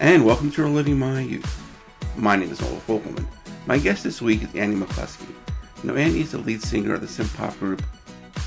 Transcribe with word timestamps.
and 0.00 0.24
welcome 0.24 0.48
to 0.48 0.62
Reliving 0.62 0.96
My 0.96 1.20
Youth. 1.20 1.60
My 2.16 2.36
name 2.36 2.52
is 2.52 2.60
Noel 2.60 2.80
Vogelman. 2.86 3.26
My 3.66 3.78
guest 3.78 4.04
this 4.04 4.22
week 4.22 4.44
is 4.44 4.54
Andy 4.54 4.76
McCluskey. 4.76 5.34
Now, 5.82 5.96
Andy 5.96 6.20
is 6.20 6.30
the 6.30 6.38
lead 6.38 6.62
singer 6.62 6.94
of 6.94 7.00
the 7.00 7.08
synth 7.08 7.36
pop 7.36 7.58
group 7.58 7.82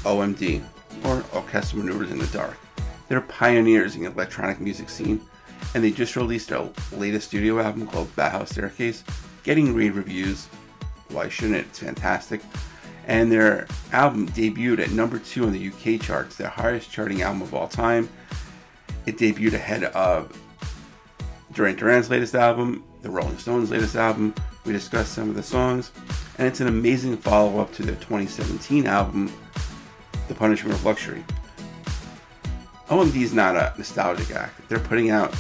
OMD, 0.03 0.63
or 1.03 1.25
Orchestral 1.33 1.83
Manoeuvres 1.83 2.09
in 2.09 2.19
the 2.19 2.27
Dark. 2.27 2.57
They're 3.09 3.19
pioneers 3.19 3.97
in 3.97 4.03
the 4.03 4.11
electronic 4.11 4.61
music 4.61 4.89
scene, 4.89 5.19
and 5.75 5.83
they 5.83 5.91
just 5.91 6.15
released 6.15 6.49
their 6.49 6.69
latest 6.93 7.27
studio 7.27 7.59
album 7.59 7.85
called 7.85 8.15
Bauhaus 8.15 8.47
Staircase, 8.47 9.03
getting 9.43 9.75
rave 9.75 9.97
reviews. 9.97 10.47
Why 11.09 11.27
shouldn't 11.27 11.57
it? 11.57 11.65
It's 11.65 11.79
fantastic. 11.79 12.41
And 13.07 13.29
their 13.29 13.67
album 13.91 14.29
debuted 14.29 14.79
at 14.79 14.91
number 14.91 15.19
two 15.19 15.45
on 15.47 15.51
the 15.51 15.67
UK 15.67 15.99
charts, 16.01 16.37
their 16.37 16.47
highest 16.47 16.89
charting 16.89 17.23
album 17.23 17.41
of 17.41 17.53
all 17.53 17.67
time. 17.67 18.07
It 19.05 19.17
debuted 19.17 19.53
ahead 19.53 19.83
of 19.83 20.31
Duran 21.51 21.75
Duran's 21.75 22.09
latest 22.09 22.33
album, 22.33 22.83
the 23.01 23.09
Rolling 23.09 23.37
Stones' 23.37 23.71
latest 23.71 23.95
album. 23.95 24.33
We 24.65 24.71
discussed 24.71 25.13
some 25.13 25.29
of 25.29 25.35
the 25.35 25.43
songs, 25.43 25.91
and 26.37 26.47
it's 26.47 26.61
an 26.61 26.67
amazing 26.67 27.17
follow 27.17 27.59
up 27.59 27.73
to 27.73 27.83
their 27.83 27.95
2017 27.95 28.87
album, 28.87 29.31
The 30.27 30.33
Punishment 30.33 30.75
of 30.75 30.85
Luxury. 30.85 31.25
OMD 32.87 33.15
is 33.21 33.33
not 33.33 33.55
a 33.55 33.73
nostalgic 33.77 34.31
act. 34.31 34.67
They're 34.69 34.79
putting 34.79 35.09
out 35.09 35.35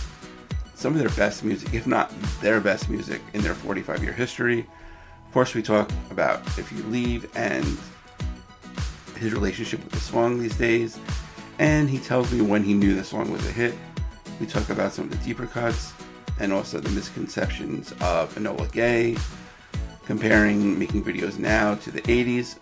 some 0.75 0.93
of 0.93 0.99
their 0.99 1.09
best 1.09 1.45
music, 1.45 1.73
if 1.73 1.87
not 1.87 2.11
their 2.41 2.59
best 2.59 2.89
music, 2.89 3.21
in 3.33 3.41
their 3.41 3.53
45 3.53 4.03
year 4.03 4.13
history. 4.13 4.59
Of 5.27 5.33
course, 5.33 5.53
we 5.53 5.61
talk 5.61 5.89
about 6.09 6.45
If 6.57 6.71
You 6.71 6.83
Leave 6.83 7.29
and 7.37 7.77
his 9.17 9.31
relationship 9.33 9.81
with 9.83 9.93
the 9.93 9.99
song 9.99 10.39
these 10.39 10.57
days, 10.57 10.99
and 11.59 11.89
he 11.89 11.99
tells 11.99 12.33
me 12.33 12.41
when 12.41 12.63
he 12.63 12.73
knew 12.73 12.95
the 12.95 13.03
song 13.03 13.31
was 13.31 13.45
a 13.47 13.51
hit. 13.51 13.75
We 14.39 14.47
talk 14.47 14.69
about 14.69 14.91
some 14.91 15.05
of 15.05 15.11
the 15.11 15.23
deeper 15.23 15.45
cuts 15.45 15.93
and 16.41 16.51
also 16.51 16.79
the 16.79 16.89
misconceptions 16.89 17.91
of 18.01 18.33
Enola 18.35 18.69
Gay, 18.71 19.15
comparing 20.05 20.77
making 20.77 21.03
videos 21.03 21.37
now 21.37 21.75
to 21.75 21.91
the 21.91 22.01
80s. 22.01 22.57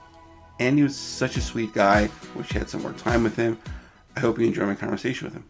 And 0.60 0.78
he 0.78 0.84
was 0.84 0.98
such 0.98 1.38
a 1.38 1.42
sweet 1.42 1.74
guy. 1.74 2.10
Wish 2.36 2.54
I 2.54 2.60
had 2.60 2.70
some 2.70 2.82
more 2.82 2.92
time 2.94 3.24
with 3.24 3.38
him. 3.38 3.58
I 4.18 4.20
hope 4.20 4.38
you 4.38 4.46
enjoy 4.46 4.66
my 4.66 4.76
conversation 4.76 5.26
with 5.28 5.34
him. 5.34 5.46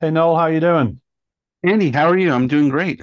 Hey 0.00 0.10
Noel, 0.10 0.36
how 0.36 0.46
you 0.46 0.58
doing? 0.58 1.00
Andy, 1.62 1.90
how 1.92 2.08
are 2.08 2.18
you? 2.18 2.32
I'm 2.32 2.48
doing 2.48 2.68
great. 2.68 3.00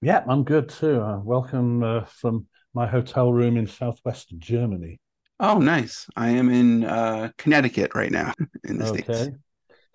Yeah, 0.00 0.24
I'm 0.26 0.44
good 0.44 0.70
too. 0.70 1.00
Uh, 1.00 1.18
welcome 1.20 1.82
uh, 1.82 2.04
from 2.06 2.46
my 2.74 2.86
hotel 2.86 3.30
room 3.32 3.58
in 3.58 3.66
southwest 3.66 4.36
Germany. 4.38 4.98
Oh, 5.38 5.58
nice. 5.58 6.08
I 6.16 6.30
am 6.30 6.50
in 6.50 6.84
uh, 6.84 7.30
Connecticut 7.36 7.94
right 7.94 8.10
now 8.10 8.32
in 8.64 8.78
the 8.78 8.86
Okay. 8.86 8.94
States. 9.02 9.30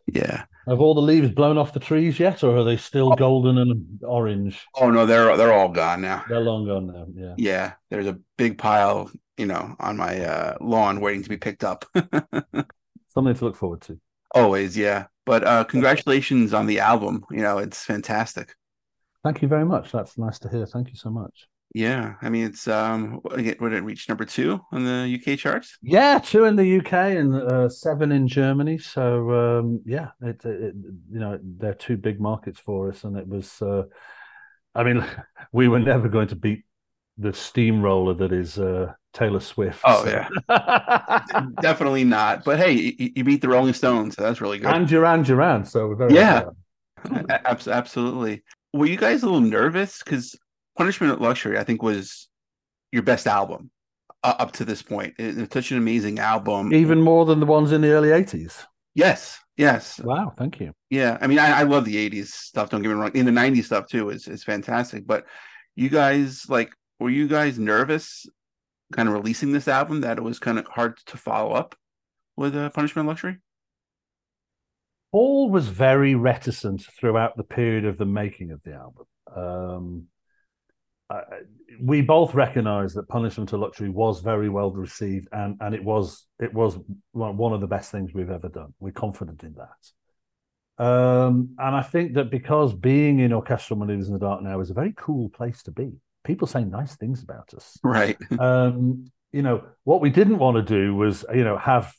Yeah. 0.07 0.45
Have 0.67 0.81
all 0.81 0.93
the 0.93 1.01
leaves 1.01 1.31
blown 1.31 1.57
off 1.57 1.73
the 1.73 1.79
trees 1.79 2.19
yet, 2.19 2.43
or 2.43 2.57
are 2.57 2.63
they 2.63 2.77
still 2.77 3.11
golden 3.15 3.57
and 3.57 3.99
orange? 4.03 4.65
Oh 4.75 4.89
no, 4.89 5.05
they're 5.05 5.35
they're 5.37 5.53
all 5.53 5.69
gone 5.69 6.01
now. 6.01 6.25
They're 6.27 6.41
long 6.41 6.65
gone 6.65 6.87
now. 6.87 7.05
Yeah. 7.13 7.33
Yeah, 7.37 7.73
there's 7.89 8.07
a 8.07 8.19
big 8.37 8.57
pile, 8.57 9.09
you 9.37 9.45
know, 9.45 9.75
on 9.79 9.95
my 9.97 10.19
uh, 10.19 10.57
lawn 10.59 10.99
waiting 10.99 11.23
to 11.23 11.29
be 11.29 11.37
picked 11.37 11.63
up. 11.63 11.85
Something 13.09 13.33
to 13.33 13.45
look 13.45 13.55
forward 13.55 13.81
to. 13.81 13.99
Always, 14.35 14.77
yeah. 14.77 15.07
But 15.25 15.45
uh, 15.45 15.63
congratulations 15.63 16.53
on 16.53 16.65
the 16.65 16.79
album. 16.79 17.23
You 17.31 17.41
know, 17.41 17.57
it's 17.59 17.83
fantastic. 17.83 18.53
Thank 19.23 19.41
you 19.41 19.47
very 19.47 19.65
much. 19.65 19.91
That's 19.91 20.17
nice 20.17 20.39
to 20.39 20.49
hear. 20.49 20.65
Thank 20.65 20.89
you 20.89 20.95
so 20.95 21.09
much. 21.09 21.47
Yeah, 21.77 22.15
I 22.21 22.29
mean, 22.29 22.45
it's 22.47 22.67
um, 22.67 23.21
it 23.37 23.61
would 23.61 23.73
it 23.73 23.83
reach 23.83 24.09
number 24.09 24.25
two 24.25 24.59
on 24.71 24.83
the 24.83 25.19
UK 25.21 25.37
charts? 25.37 25.77
Yeah, 25.81 26.17
two 26.19 26.45
in 26.45 26.55
the 26.55 26.79
UK 26.79 26.93
and 26.93 27.35
uh, 27.35 27.69
seven 27.69 28.11
in 28.11 28.27
Germany. 28.27 28.77
So 28.79 29.59
um, 29.59 29.81
yeah, 29.85 30.09
it, 30.21 30.43
it 30.43 30.73
you 31.11 31.19
know 31.19 31.39
they're 31.41 31.75
two 31.75 31.97
big 31.97 32.19
markets 32.19 32.59
for 32.59 32.89
us, 32.89 33.03
and 33.03 33.15
it 33.17 33.27
was. 33.27 33.61
Uh, 33.61 33.83
I 34.73 34.83
mean, 34.83 35.05
we 35.51 35.67
were 35.67 35.79
never 35.79 36.07
going 36.09 36.29
to 36.29 36.35
beat 36.35 36.63
the 37.19 37.33
steamroller 37.33 38.13
that 38.15 38.31
is 38.31 38.57
uh, 38.59 38.93
Taylor 39.13 39.39
Swift. 39.39 39.81
Oh, 39.85 40.03
so- 40.03 40.09
yeah. 40.11 41.49
Definitely 41.61 42.03
not. 42.03 42.43
But 42.43 42.59
hey, 42.59 42.71
you, 42.73 43.11
you 43.15 43.23
beat 43.23 43.41
the 43.41 43.49
Rolling 43.49 43.73
Stones, 43.73 44.15
so 44.15 44.23
that's 44.23 44.41
really 44.41 44.59
good. 44.59 44.67
and 44.73 44.87
Duran 44.87 45.23
Duran. 45.23 45.65
So 45.65 45.87
we're 45.87 45.95
very 45.95 46.13
Yeah. 46.15 46.45
A- 47.11 47.47
absolutely. 47.67 48.43
Were 48.73 48.85
you 48.85 48.97
guys 48.97 49.23
a 49.23 49.25
little 49.25 49.41
nervous 49.41 50.01
because 50.03 50.35
Punishment 50.77 51.13
of 51.13 51.21
Luxury, 51.21 51.57
I 51.57 51.63
think, 51.63 51.81
was 51.81 52.27
your 52.91 53.03
best 53.03 53.27
album 53.27 53.71
uh, 54.23 54.35
up 54.39 54.51
to 54.53 54.65
this 54.65 54.81
point. 54.81 55.15
It- 55.19 55.37
it's 55.37 55.53
such 55.53 55.71
an 55.71 55.77
amazing 55.77 56.19
album. 56.19 56.73
even 56.73 57.01
more 57.01 57.25
than 57.25 57.39
the 57.39 57.45
ones 57.45 57.71
in 57.71 57.81
the 57.81 57.89
early 57.91 58.11
eighties. 58.11 58.65
yes, 58.95 59.39
yes, 59.57 59.99
Wow, 59.99 60.33
thank 60.37 60.59
you. 60.59 60.71
yeah. 60.89 61.17
I 61.21 61.27
mean, 61.27 61.39
I, 61.39 61.59
I 61.59 61.63
love 61.63 61.85
the 61.85 61.95
'80s 62.09 62.27
stuff. 62.27 62.69
Don't 62.69 62.81
get 62.81 62.89
me 62.89 62.95
wrong. 62.95 63.11
In 63.15 63.25
the 63.25 63.31
'90s 63.31 63.65
stuff 63.65 63.87
too 63.87 64.09
is 64.09 64.27
is 64.27 64.43
fantastic. 64.43 65.05
But 65.07 65.25
you 65.75 65.89
guys, 65.89 66.45
like, 66.49 66.71
were 66.99 67.09
you 67.09 67.27
guys 67.27 67.59
nervous, 67.59 68.25
kind 68.93 69.07
of 69.09 69.13
releasing 69.13 69.51
this 69.51 69.67
album 69.67 70.01
that 70.01 70.17
it 70.17 70.23
was 70.23 70.39
kind 70.39 70.57
of 70.59 70.65
hard 70.67 70.97
to 71.07 71.17
follow 71.17 71.51
up 71.53 71.75
with 72.35 72.55
uh, 72.55 72.69
Punishment 72.71 73.05
of 73.07 73.09
Luxury? 73.09 73.37
Paul 75.11 75.49
was 75.49 75.67
very 75.67 76.15
reticent 76.15 76.85
throughout 76.99 77.37
the 77.37 77.43
period 77.43 77.85
of 77.85 77.97
the 77.97 78.05
making 78.05 78.51
of 78.51 78.61
the 78.63 78.73
album. 78.73 79.05
Um, 79.35 80.03
I, 81.09 81.21
we 81.79 82.01
both 82.01 82.33
recognise 82.33 82.93
that 82.95 83.07
Punishment 83.07 83.49
to 83.49 83.57
Luxury 83.57 83.89
was 83.89 84.21
very 84.21 84.49
well 84.49 84.71
received, 84.71 85.27
and 85.31 85.57
and 85.61 85.73
it 85.73 85.83
was 85.83 86.25
it 86.39 86.53
was 86.53 86.77
one 87.11 87.37
one 87.37 87.53
of 87.53 87.61
the 87.61 87.67
best 87.67 87.91
things 87.91 88.13
we've 88.13 88.31
ever 88.31 88.49
done. 88.49 88.73
We're 88.79 88.91
confident 88.91 89.43
in 89.43 89.55
that. 89.55 89.91
Um, 90.79 91.55
and 91.57 91.75
I 91.75 91.81
think 91.81 92.13
that 92.13 92.29
because 92.29 92.73
being 92.73 93.19
in 93.19 93.33
Orchestral 93.33 93.79
Manoeuvres 93.79 94.07
in 94.07 94.13
the 94.13 94.19
Dark 94.19 94.43
now 94.43 94.59
is 94.59 94.69
a 94.69 94.75
very 94.75 94.93
cool 94.95 95.29
place 95.29 95.63
to 95.63 95.71
be. 95.71 95.93
People 96.23 96.47
say 96.47 96.63
nice 96.63 96.95
things 96.95 97.23
about 97.23 97.53
us. 97.55 97.77
Right. 97.83 98.17
um, 98.39 99.11
you 99.31 99.41
know, 99.41 99.63
what 99.85 100.01
we 100.01 100.09
didn't 100.09 100.37
want 100.37 100.55
to 100.57 100.61
do 100.61 100.95
was, 100.95 101.25
you 101.33 101.43
know, 101.43 101.57
have 101.57 101.93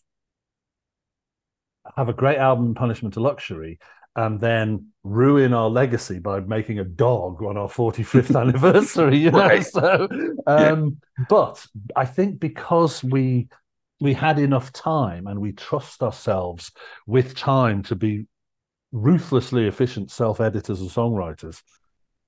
have 1.97 2.09
a 2.09 2.13
great 2.13 2.39
album, 2.39 2.75
Punishment 2.75 3.15
to 3.15 3.21
Luxury, 3.21 3.79
and 4.17 4.41
then 4.41 4.89
ruin 5.05 5.53
our 5.53 5.69
legacy 5.71 6.19
by 6.19 6.41
making 6.41 6.79
a 6.79 6.85
dog 6.85 7.43
on 7.43 7.57
our 7.57 7.69
45th 7.69 8.39
anniversary. 8.41 9.19
You 9.19 9.31
know, 9.31 9.39
Right. 9.39 9.65
so 9.65 10.09
um, 10.47 10.97
but 11.29 11.65
I 11.95 12.05
think 12.05 12.41
because 12.41 13.03
we 13.05 13.49
we 14.01 14.15
had 14.15 14.39
enough 14.39 14.73
time 14.73 15.27
and 15.27 15.41
we 15.41 15.53
trust 15.53 16.03
ourselves 16.03 16.71
with 17.07 17.35
time 17.35 17.83
to 17.85 17.97
be 17.97 18.27
ruthlessly 18.93 19.67
efficient 19.67 20.11
self-editors 20.11 20.81
and 20.81 20.91
songwriters. 20.91 21.63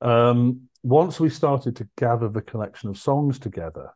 Um, 0.01 0.63
once 0.83 1.21
we 1.21 1.29
started 1.29 1.77
to 1.77 1.89
gather 1.97 2.29
the 2.29 2.43
collection 2.43 2.89
of 2.89 2.99
songs 2.99 3.39
together, 3.39 3.91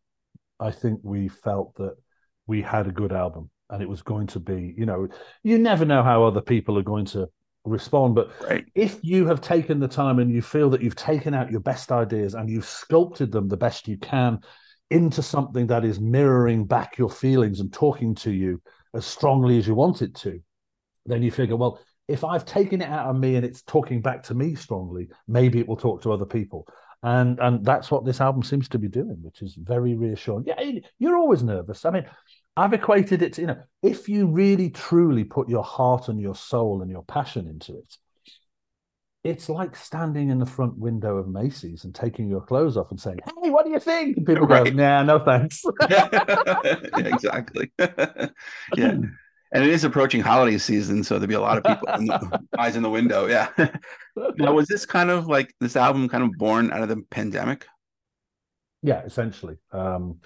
I 0.60 0.70
think 0.70 1.00
we 1.02 1.28
felt 1.28 1.74
that 1.76 1.96
we 2.46 2.62
had 2.62 2.86
a 2.86 2.92
good 2.92 3.12
album 3.12 3.50
and 3.70 3.82
it 3.82 3.88
was 3.88 4.02
going 4.02 4.28
to 4.28 4.40
be, 4.40 4.74
you 4.76 4.86
know, 4.86 5.08
you 5.42 5.58
never 5.58 5.84
know 5.84 6.02
how 6.02 6.24
other 6.24 6.42
people 6.42 6.78
are 6.78 6.82
going 6.82 7.06
to 7.06 7.28
respond, 7.64 8.14
but 8.14 8.30
if 8.74 8.98
you 9.02 9.26
have 9.26 9.40
taken 9.40 9.80
the 9.80 9.88
time 9.88 10.18
and 10.18 10.30
you 10.30 10.42
feel 10.42 10.70
that 10.70 10.82
you've 10.82 10.96
taken 10.96 11.34
out 11.34 11.50
your 11.50 11.60
best 11.60 11.90
ideas 11.90 12.34
and 12.34 12.48
you've 12.50 12.66
sculpted 12.66 13.32
them 13.32 13.48
the 13.48 13.56
best 13.56 13.88
you 13.88 13.96
can 13.98 14.38
into 14.90 15.22
something 15.22 15.66
that 15.66 15.84
is 15.84 15.98
mirroring 15.98 16.66
back 16.66 16.98
your 16.98 17.08
feelings 17.08 17.60
and 17.60 17.72
talking 17.72 18.14
to 18.14 18.30
you 18.30 18.60
as 18.94 19.06
strongly 19.06 19.58
as 19.58 19.66
you 19.66 19.74
want 19.74 20.02
it 20.02 20.14
to, 20.14 20.40
then 21.06 21.22
you 21.22 21.30
figure, 21.30 21.56
well, 21.56 21.80
if 22.06 22.22
I've 22.22 22.44
taken 22.44 22.82
it 22.82 22.88
out 22.88 23.08
of 23.08 23.16
me 23.16 23.36
and 23.36 23.46
it's 23.46 23.62
talking 23.62 24.02
back 24.02 24.22
to 24.24 24.34
me 24.34 24.54
strongly, 24.54 25.08
maybe 25.26 25.58
it 25.58 25.66
will 25.66 25.76
talk 25.76 26.02
to 26.02 26.12
other 26.12 26.26
people. 26.26 26.66
And 27.02 27.38
and 27.38 27.62
that's 27.62 27.90
what 27.90 28.06
this 28.06 28.22
album 28.22 28.42
seems 28.42 28.66
to 28.70 28.78
be 28.78 28.88
doing, 28.88 29.18
which 29.20 29.42
is 29.42 29.56
very 29.56 29.94
reassuring. 29.94 30.44
Yeah, 30.46 30.80
you're 30.98 31.18
always 31.18 31.42
nervous. 31.42 31.84
I 31.84 31.90
mean, 31.90 32.06
I've 32.56 32.72
equated 32.72 33.22
it 33.22 33.32
to, 33.34 33.40
you 33.40 33.46
know, 33.48 33.62
if 33.82 34.08
you 34.08 34.26
really 34.26 34.70
truly 34.70 35.24
put 35.24 35.48
your 35.48 35.64
heart 35.64 36.08
and 36.08 36.20
your 36.20 36.34
soul 36.36 36.82
and 36.82 36.90
your 36.90 37.02
passion 37.02 37.48
into 37.48 37.76
it, 37.76 37.96
it's 39.24 39.48
like 39.48 39.74
standing 39.74 40.28
in 40.28 40.38
the 40.38 40.46
front 40.46 40.76
window 40.78 41.16
of 41.16 41.26
Macy's 41.28 41.84
and 41.84 41.94
taking 41.94 42.28
your 42.28 42.42
clothes 42.42 42.76
off 42.76 42.90
and 42.90 43.00
saying, 43.00 43.18
Hey, 43.42 43.50
what 43.50 43.64
do 43.64 43.72
you 43.72 43.80
think? 43.80 44.18
And 44.18 44.26
people 44.26 44.46
Right. 44.46 44.64
go, 44.64 44.70
Nah, 44.70 45.02
no 45.02 45.18
thanks. 45.18 45.64
yeah, 45.90 46.06
exactly. 46.94 47.72
yeah. 47.78 48.96
And 49.52 49.62
it 49.62 49.70
is 49.70 49.84
approaching 49.84 50.20
holiday 50.20 50.58
season, 50.58 51.04
so 51.04 51.14
there'll 51.14 51.28
be 51.28 51.34
a 51.34 51.40
lot 51.40 51.58
of 51.58 51.64
people 51.64 51.88
in 51.94 52.06
the, 52.06 52.40
eyes 52.58 52.74
in 52.76 52.82
the 52.82 52.90
window. 52.90 53.26
Yeah. 53.26 53.48
now, 54.36 54.52
was 54.52 54.66
this 54.66 54.84
kind 54.84 55.10
of 55.10 55.26
like 55.28 55.54
this 55.60 55.76
album 55.76 56.08
kind 56.08 56.24
of 56.24 56.32
born 56.36 56.72
out 56.72 56.82
of 56.82 56.88
the 56.88 57.02
pandemic? 57.10 57.66
Yeah, 58.82 59.02
essentially. 59.04 59.56
Um, 59.72 60.18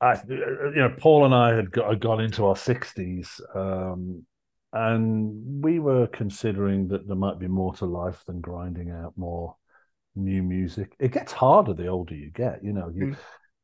I, 0.00 0.20
you 0.28 0.72
know, 0.76 0.94
Paul 0.98 1.24
and 1.24 1.34
I 1.34 1.54
had 1.54 1.70
got, 1.70 1.88
had 1.88 2.00
gone 2.00 2.20
into 2.20 2.44
our 2.46 2.56
sixties, 2.56 3.40
um, 3.54 4.26
and 4.72 5.62
we 5.62 5.78
were 5.78 6.06
considering 6.08 6.88
that 6.88 7.06
there 7.06 7.16
might 7.16 7.38
be 7.38 7.48
more 7.48 7.74
to 7.76 7.86
life 7.86 8.22
than 8.26 8.40
grinding 8.40 8.90
out 8.90 9.14
more 9.16 9.56
new 10.14 10.42
music. 10.42 10.94
It 10.98 11.12
gets 11.12 11.32
harder 11.32 11.72
the 11.72 11.86
older 11.86 12.14
you 12.14 12.30
get. 12.30 12.62
You 12.62 12.72
know, 12.72 12.90
you 12.94 13.06
Mm. 13.06 13.16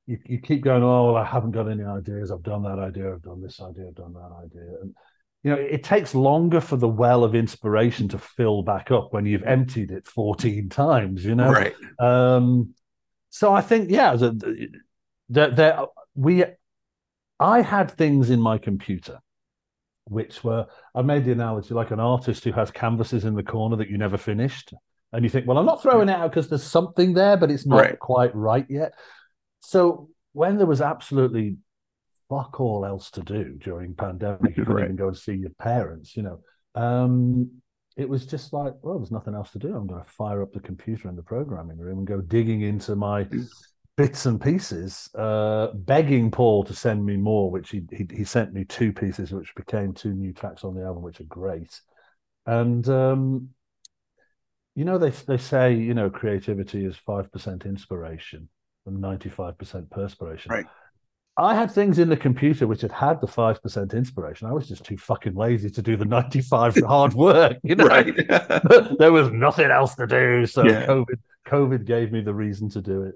you, 0.06 0.18
you 0.24 0.38
keep 0.40 0.62
going. 0.64 0.82
Oh, 0.82 1.12
well, 1.12 1.16
I 1.16 1.24
haven't 1.24 1.52
got 1.52 1.70
any 1.70 1.84
ideas. 1.84 2.30
I've 2.30 2.42
done 2.42 2.62
that 2.62 2.78
idea. 2.78 3.12
I've 3.12 3.22
done 3.22 3.42
this 3.42 3.60
idea. 3.60 3.88
I've 3.88 3.94
done 3.94 4.14
that 4.14 4.32
idea. 4.44 4.80
And 4.80 4.94
you 5.42 5.50
know, 5.50 5.56
it 5.56 5.82
takes 5.82 6.14
longer 6.14 6.60
for 6.60 6.76
the 6.76 6.88
well 6.88 7.24
of 7.24 7.34
inspiration 7.34 8.08
to 8.08 8.18
fill 8.18 8.62
back 8.62 8.90
up 8.90 9.12
when 9.12 9.26
you've 9.26 9.42
emptied 9.42 9.90
it 9.90 10.06
14 10.06 10.68
times, 10.68 11.24
you 11.24 11.34
know? 11.34 11.50
Right. 11.50 11.74
Um, 11.98 12.74
so 13.30 13.52
I 13.52 13.60
think, 13.60 13.90
yeah, 13.90 14.14
the, 14.14 14.30
the, 15.28 15.48
the, 15.50 15.86
we, 16.14 16.44
I 17.40 17.62
had 17.62 17.90
things 17.90 18.30
in 18.30 18.40
my 18.40 18.58
computer 18.58 19.18
which 20.04 20.42
were, 20.42 20.66
I 20.94 21.02
made 21.02 21.24
the 21.24 21.32
analogy 21.32 21.74
like 21.74 21.92
an 21.92 22.00
artist 22.00 22.42
who 22.44 22.52
has 22.52 22.70
canvases 22.70 23.24
in 23.24 23.34
the 23.34 23.42
corner 23.42 23.76
that 23.76 23.88
you 23.88 23.96
never 23.96 24.18
finished. 24.18 24.74
And 25.12 25.24
you 25.24 25.30
think, 25.30 25.46
well, 25.46 25.58
I'm 25.58 25.66
not 25.66 25.80
throwing 25.80 26.08
it 26.08 26.12
out 26.12 26.30
because 26.30 26.48
there's 26.48 26.64
something 26.64 27.14
there, 27.14 27.36
but 27.36 27.50
it's 27.50 27.66
not 27.66 27.78
Right. 27.78 27.98
quite 27.98 28.34
right 28.34 28.66
yet. 28.68 28.94
So 29.60 30.10
when 30.32 30.56
there 30.56 30.66
was 30.66 30.80
absolutely 30.80 31.58
fuck 32.28 32.60
all 32.60 32.84
else 32.84 33.10
to 33.12 33.20
do 33.20 33.56
during 33.60 33.94
pandemic, 33.94 34.56
you 34.56 34.64
couldn't 34.64 34.74
Right. 34.74 34.84
even 34.84 34.96
go 34.96 35.08
and 35.08 35.16
see 35.16 35.34
your 35.34 35.50
parents, 35.50 36.16
you 36.16 36.24
know. 36.24 36.40
Um, 36.74 37.62
it 37.96 38.08
was 38.08 38.26
just 38.26 38.52
like, 38.52 38.72
well, 38.82 38.98
there's 38.98 39.12
nothing 39.12 39.34
else 39.34 39.52
to 39.52 39.58
do. 39.58 39.76
I'm 39.76 39.86
going 39.86 40.02
to 40.02 40.10
fire 40.10 40.42
up 40.42 40.52
the 40.52 40.60
computer 40.60 41.08
in 41.08 41.16
the 41.16 41.22
programming 41.22 41.78
room 41.78 41.98
and 41.98 42.06
go 42.06 42.20
digging 42.20 42.62
into 42.62 42.96
my. 42.96 43.28
Bits 43.96 44.26
and 44.26 44.40
pieces, 44.40 45.08
uh, 45.14 45.68
begging 45.74 46.30
Paul 46.30 46.64
to 46.64 46.74
send 46.74 47.04
me 47.04 47.16
more, 47.16 47.50
which 47.50 47.70
he, 47.70 47.82
he 47.90 48.06
he 48.10 48.24
sent 48.24 48.52
me 48.52 48.64
two 48.64 48.92
pieces, 48.92 49.32
which 49.32 49.54
became 49.54 49.92
two 49.92 50.12
new 50.12 50.32
tracks 50.32 50.64
on 50.64 50.74
the 50.74 50.82
album, 50.82 51.02
which 51.02 51.20
are 51.20 51.24
great. 51.24 51.80
And 52.46 52.88
um, 52.88 53.50
you 54.74 54.84
know, 54.84 54.98
they 54.98 55.10
they 55.10 55.38
say 55.38 55.74
you 55.74 55.94
know 55.94 56.10
creativity 56.10 56.84
is 56.84 56.96
five 56.96 57.30
percent 57.30 57.66
inspiration 57.66 58.48
and 58.86 59.00
ninety 59.00 59.28
five 59.28 59.58
percent 59.58 59.90
perspiration. 59.90 60.52
Right. 60.52 60.66
I 61.38 61.54
had 61.54 61.70
things 61.70 61.98
in 61.98 62.10
the 62.10 62.16
computer 62.16 62.66
which 62.66 62.82
had 62.82 62.92
had 62.92 63.20
the 63.20 63.26
five 63.26 63.62
percent 63.62 63.94
inspiration. 63.94 64.48
I 64.48 64.52
was 64.52 64.68
just 64.68 64.84
too 64.84 64.98
fucking 64.98 65.34
lazy 65.34 65.70
to 65.70 65.82
do 65.82 65.96
the 65.96 66.04
ninety 66.04 66.42
five 66.42 66.76
hard 66.86 67.14
work. 67.14 67.58
You 67.62 67.76
know, 67.76 67.86
Right. 67.86 68.14
there 68.98 69.12
was 69.12 69.30
nothing 69.30 69.70
else 69.70 69.94
to 69.96 70.06
do, 70.06 70.46
so 70.46 70.64
Yeah. 70.64 70.86
COVID 70.86 71.18
COVID 71.46 71.84
gave 71.84 72.12
me 72.12 72.20
the 72.20 72.34
reason 72.34 72.68
to 72.70 72.80
do 72.80 73.02
it. 73.02 73.14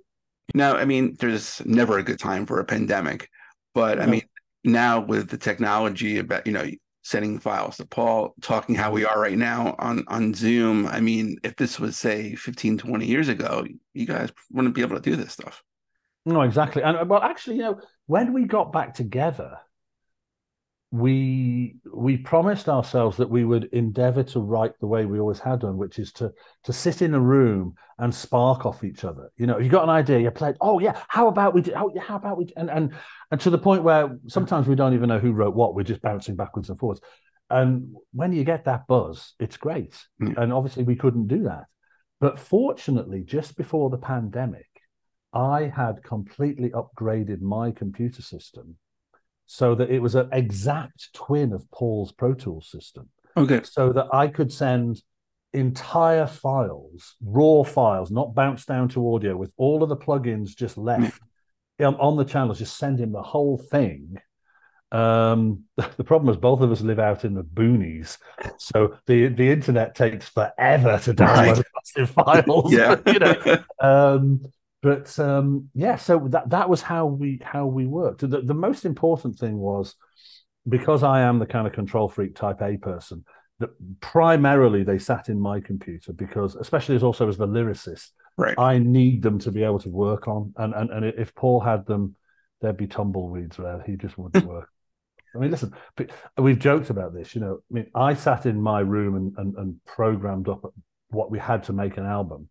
Now, 0.54 0.76
I 0.76 0.84
mean, 0.84 1.16
there's 1.18 1.60
never 1.64 1.98
a 1.98 2.02
good 2.02 2.18
time 2.18 2.46
for 2.46 2.60
a 2.60 2.64
pandemic, 2.64 3.28
but 3.74 4.00
I 4.00 4.06
mean, 4.06 4.22
now 4.64 5.00
with 5.00 5.28
the 5.28 5.38
technology 5.38 6.18
about, 6.18 6.46
you 6.46 6.52
know, 6.52 6.66
sending 7.06 7.38
files 7.38 7.76
to 7.76 7.86
Paul, 7.86 8.34
talking 8.40 8.74
how 8.74 8.90
we 8.90 9.02
mm-hmm. 9.02 9.16
are 9.16 9.22
right 9.22 9.38
now 9.38 9.76
on 9.78 10.04
on 10.08 10.34
Zoom. 10.34 10.86
I 10.86 11.00
mean, 11.00 11.38
if 11.44 11.54
this 11.54 11.78
was 11.78 11.96
say 11.96 12.34
15, 12.34 12.78
20 12.78 13.06
years 13.06 13.28
ago, 13.28 13.64
you 13.94 14.06
guys 14.06 14.32
wouldn't 14.50 14.74
be 14.74 14.82
able 14.82 14.96
to 14.96 15.10
do 15.10 15.14
this 15.14 15.32
stuff. 15.32 15.62
No, 16.24 16.42
exactly. 16.42 16.82
And 16.82 16.96
uh, 16.96 17.04
well, 17.06 17.22
actually, 17.22 17.56
you 17.56 17.62
know, 17.62 17.80
when 18.06 18.32
we 18.32 18.44
got 18.44 18.72
back 18.72 18.94
together, 18.94 19.58
we 20.92 21.76
we 21.92 22.16
promised 22.16 22.68
ourselves 22.68 23.16
that 23.16 23.28
we 23.28 23.44
would 23.44 23.64
endeavor 23.72 24.22
to 24.22 24.40
write 24.40 24.78
the 24.78 24.86
way 24.86 25.04
we 25.04 25.18
always 25.18 25.40
had 25.40 25.60
done, 25.60 25.76
which 25.76 25.98
is 25.98 26.12
to 26.12 26.32
to 26.62 26.72
sit 26.72 27.02
in 27.02 27.14
a 27.14 27.20
room 27.20 27.74
and 27.98 28.14
spark 28.14 28.64
off 28.64 28.84
each 28.84 29.04
other. 29.04 29.30
You 29.36 29.46
know, 29.46 29.58
you 29.58 29.68
got 29.68 29.82
an 29.82 29.90
idea, 29.90 30.20
you 30.20 30.30
played, 30.30 30.56
oh 30.60 30.78
yeah, 30.78 31.00
how 31.08 31.26
about 31.26 31.54
we 31.54 31.62
do 31.62 31.72
oh 31.76 31.90
yeah, 31.94 32.02
how 32.02 32.16
about 32.16 32.38
we 32.38 32.52
and 32.56 32.70
and 32.70 32.94
and 33.30 33.40
to 33.40 33.50
the 33.50 33.58
point 33.58 33.82
where 33.82 34.16
sometimes 34.28 34.68
we 34.68 34.76
don't 34.76 34.94
even 34.94 35.08
know 35.08 35.18
who 35.18 35.32
wrote 35.32 35.56
what, 35.56 35.74
we're 35.74 35.82
just 35.82 36.02
bouncing 36.02 36.36
backwards 36.36 36.70
and 36.70 36.78
forwards. 36.78 37.00
And 37.50 37.94
when 38.12 38.32
you 38.32 38.44
get 38.44 38.64
that 38.64 38.86
buzz, 38.86 39.34
it's 39.40 39.56
great. 39.56 39.96
Yeah. 40.20 40.34
And 40.36 40.52
obviously 40.52 40.84
we 40.84 40.96
couldn't 40.96 41.28
do 41.28 41.44
that. 41.44 41.64
But 42.20 42.38
fortunately, 42.38 43.22
just 43.22 43.56
before 43.56 43.90
the 43.90 43.98
pandemic, 43.98 44.66
I 45.32 45.70
had 45.74 46.02
completely 46.02 46.70
upgraded 46.70 47.40
my 47.40 47.70
computer 47.70 48.22
system 48.22 48.76
so 49.46 49.74
that 49.76 49.90
it 49.90 50.00
was 50.00 50.14
an 50.14 50.28
exact 50.32 51.12
twin 51.14 51.52
of 51.52 51.70
Paul's 51.70 52.12
Pro 52.12 52.34
Tools 52.34 52.70
system, 52.70 53.08
Okay. 53.36 53.60
so 53.64 53.92
that 53.92 54.08
I 54.12 54.28
could 54.28 54.52
send 54.52 55.02
entire 55.52 56.26
files, 56.26 57.14
raw 57.24 57.62
files, 57.62 58.10
not 58.10 58.34
bounced 58.34 58.68
down 58.68 58.88
to 58.90 59.14
audio, 59.14 59.36
with 59.36 59.52
all 59.56 59.82
of 59.82 59.88
the 59.88 59.96
plugins 59.96 60.54
just 60.54 60.76
left 60.76 61.20
on, 61.80 61.94
on 61.96 62.16
the 62.16 62.24
channels, 62.24 62.58
just 62.58 62.76
send 62.76 62.98
him 62.98 63.12
the 63.12 63.22
whole 63.22 63.58
thing. 63.58 64.18
Um, 64.92 65.64
the 65.96 66.04
problem 66.04 66.30
is 66.30 66.36
both 66.36 66.60
of 66.60 66.70
us 66.70 66.80
live 66.80 66.98
out 66.98 67.24
in 67.24 67.34
the 67.34 67.42
boonies, 67.42 68.18
so 68.58 68.96
the 69.06 69.28
the 69.28 69.50
internet 69.50 69.94
takes 69.94 70.28
forever 70.28 70.98
to 71.04 71.14
download 71.14 71.62
massive 71.96 72.10
files. 72.10 72.72
Yeah. 72.72 72.96
you 73.06 73.18
know, 73.18 73.58
um, 73.80 74.40
but 74.86 75.18
um, 75.18 75.68
yeah, 75.74 75.96
so 75.96 76.28
that 76.28 76.48
that 76.50 76.70
was 76.70 76.80
how 76.80 77.06
we 77.06 77.40
how 77.42 77.66
we 77.66 77.86
worked. 77.86 78.20
The, 78.20 78.40
the 78.40 78.54
most 78.54 78.84
important 78.84 79.36
thing 79.36 79.58
was 79.58 79.96
because 80.68 81.02
I 81.02 81.22
am 81.22 81.40
the 81.40 81.46
kind 81.46 81.66
of 81.66 81.72
control 81.72 82.08
freak 82.08 82.36
type 82.36 82.62
A 82.62 82.76
person. 82.76 83.24
That 83.58 83.70
primarily 84.00 84.84
they 84.84 85.00
sat 85.00 85.28
in 85.28 85.40
my 85.40 85.58
computer 85.58 86.12
because, 86.12 86.54
especially 86.54 86.94
as 86.94 87.02
also 87.02 87.28
as 87.28 87.36
the 87.36 87.48
lyricist, 87.48 88.10
right. 88.36 88.54
I 88.56 88.78
need 88.78 89.22
them 89.22 89.40
to 89.40 89.50
be 89.50 89.64
able 89.64 89.80
to 89.80 89.88
work 89.88 90.28
on. 90.28 90.54
And 90.56 90.72
and 90.72 90.90
and 90.90 91.04
if 91.04 91.34
Paul 91.34 91.58
had 91.58 91.84
them, 91.86 92.14
there'd 92.60 92.76
be 92.76 92.86
tumbleweeds 92.86 93.56
there. 93.56 93.82
He 93.84 93.96
just 93.96 94.16
wouldn't 94.16 94.46
work. 94.54 94.68
I 95.34 95.38
mean, 95.38 95.50
listen, 95.50 95.74
we've 96.38 96.60
joked 96.60 96.90
about 96.90 97.12
this. 97.12 97.34
You 97.34 97.40
know, 97.40 97.58
I 97.72 97.74
mean, 97.74 97.90
I 97.92 98.14
sat 98.14 98.46
in 98.46 98.62
my 98.62 98.78
room 98.78 99.16
and 99.16 99.34
and, 99.36 99.56
and 99.56 99.84
programmed 99.84 100.48
up 100.48 100.62
what 101.08 101.32
we 101.32 101.40
had 101.40 101.64
to 101.64 101.72
make 101.72 101.96
an 101.96 102.06
album. 102.06 102.48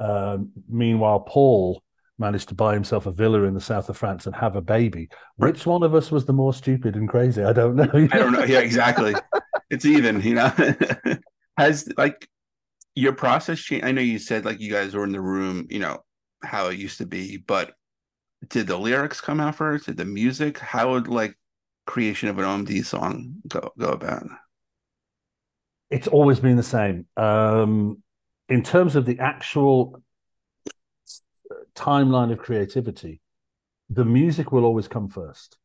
Um, 0.00 0.50
meanwhile, 0.68 1.20
Paul 1.20 1.82
managed 2.18 2.48
to 2.48 2.54
buy 2.54 2.74
himself 2.74 3.06
a 3.06 3.12
villa 3.12 3.44
in 3.44 3.54
the 3.54 3.60
south 3.60 3.88
of 3.88 3.96
France 3.96 4.26
and 4.26 4.34
have 4.34 4.56
a 4.56 4.60
baby. 4.60 5.08
Which 5.36 5.66
one 5.66 5.82
of 5.82 5.94
us 5.94 6.10
was 6.10 6.24
the 6.24 6.32
more 6.32 6.52
stupid 6.52 6.96
and 6.96 7.08
crazy? 7.08 7.42
I 7.42 7.52
don't 7.52 7.76
know. 7.76 7.90
I 7.94 8.18
don't 8.18 8.32
know. 8.32 8.44
Yeah, 8.44 8.60
exactly. 8.60 9.14
it's 9.70 9.84
even, 9.84 10.20
you 10.20 10.34
know. 10.34 10.52
Has 11.56 11.88
like 11.96 12.28
your 12.94 13.12
process 13.12 13.58
changed? 13.58 13.84
I 13.84 13.92
know 13.92 14.02
you 14.02 14.18
said 14.18 14.44
like 14.44 14.60
you 14.60 14.70
guys 14.70 14.94
were 14.94 15.04
in 15.04 15.12
the 15.12 15.20
room, 15.20 15.66
you 15.70 15.78
know, 15.78 15.98
how 16.42 16.68
it 16.68 16.78
used 16.78 16.98
to 16.98 17.06
be, 17.06 17.36
but 17.36 17.72
did 18.48 18.66
the 18.66 18.76
lyrics 18.76 19.20
come 19.20 19.40
out 19.40 19.56
first? 19.56 19.86
Did 19.86 19.96
the 19.96 20.04
music? 20.04 20.58
How 20.58 20.92
would 20.92 21.08
like 21.08 21.34
creation 21.86 22.28
of 22.28 22.38
an 22.38 22.44
OMD 22.44 22.84
song 22.84 23.34
go 23.46 23.72
go 23.78 23.88
about? 23.88 24.24
It's 25.90 26.06
always 26.06 26.40
been 26.40 26.56
the 26.56 26.62
same. 26.62 27.06
Um, 27.16 28.02
in 28.50 28.62
terms 28.62 28.96
of 28.96 29.06
the 29.06 29.18
actual 29.20 30.02
uh, 30.68 31.54
timeline 31.74 32.32
of 32.32 32.38
creativity, 32.38 33.20
the 33.88 34.04
music 34.04 34.52
will 34.52 34.64
always 34.64 34.88
come 34.88 35.08
first 35.08 35.56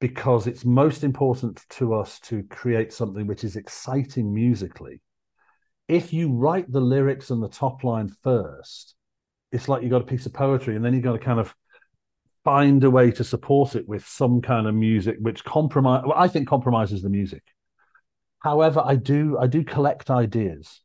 because 0.00 0.46
it's 0.46 0.64
most 0.64 1.04
important 1.04 1.64
to 1.70 1.94
us 1.94 2.20
to 2.20 2.42
create 2.50 2.92
something 2.92 3.26
which 3.26 3.44
is 3.44 3.56
exciting 3.56 4.34
musically. 4.34 5.00
If 5.88 6.12
you 6.12 6.32
write 6.32 6.70
the 6.70 6.80
lyrics 6.80 7.30
and 7.30 7.42
the 7.42 7.48
top 7.48 7.84
line 7.84 8.08
first, 8.22 8.94
it's 9.52 9.68
like 9.68 9.82
you 9.82 9.88
got 9.88 10.02
a 10.02 10.06
piece 10.06 10.26
of 10.26 10.34
poetry 10.34 10.76
and 10.76 10.84
then 10.84 10.94
you 10.94 11.00
got 11.00 11.12
to 11.12 11.18
kind 11.18 11.40
of 11.40 11.54
find 12.42 12.84
a 12.84 12.90
way 12.90 13.10
to 13.12 13.24
support 13.24 13.74
it 13.74 13.88
with 13.88 14.06
some 14.06 14.42
kind 14.42 14.66
of 14.66 14.74
music 14.74 15.16
which 15.20 15.44
compromise 15.44 16.02
well, 16.04 16.18
I 16.18 16.28
think 16.28 16.48
compromises 16.48 17.02
the 17.02 17.08
music. 17.08 17.42
However, 18.40 18.82
I 18.84 18.96
do 18.96 19.38
I 19.40 19.46
do 19.46 19.62
collect 19.64 20.10
ideas. 20.10 20.83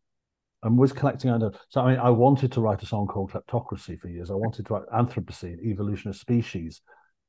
I'm 0.63 0.73
always 0.73 0.91
collecting 0.91 1.31
ideas. 1.31 1.53
So 1.69 1.81
I 1.81 1.91
mean, 1.91 1.99
I 1.99 2.09
wanted 2.09 2.51
to 2.53 2.61
write 2.61 2.83
a 2.83 2.85
song 2.85 3.07
called 3.07 3.31
Kleptocracy 3.31 3.99
for 3.99 4.07
years. 4.09 4.29
I 4.31 4.35
wanted 4.35 4.65
to 4.65 4.73
write 4.73 4.83
Anthropocene, 4.93 5.63
Evolution 5.63 6.09
of 6.09 6.15
Species. 6.15 6.81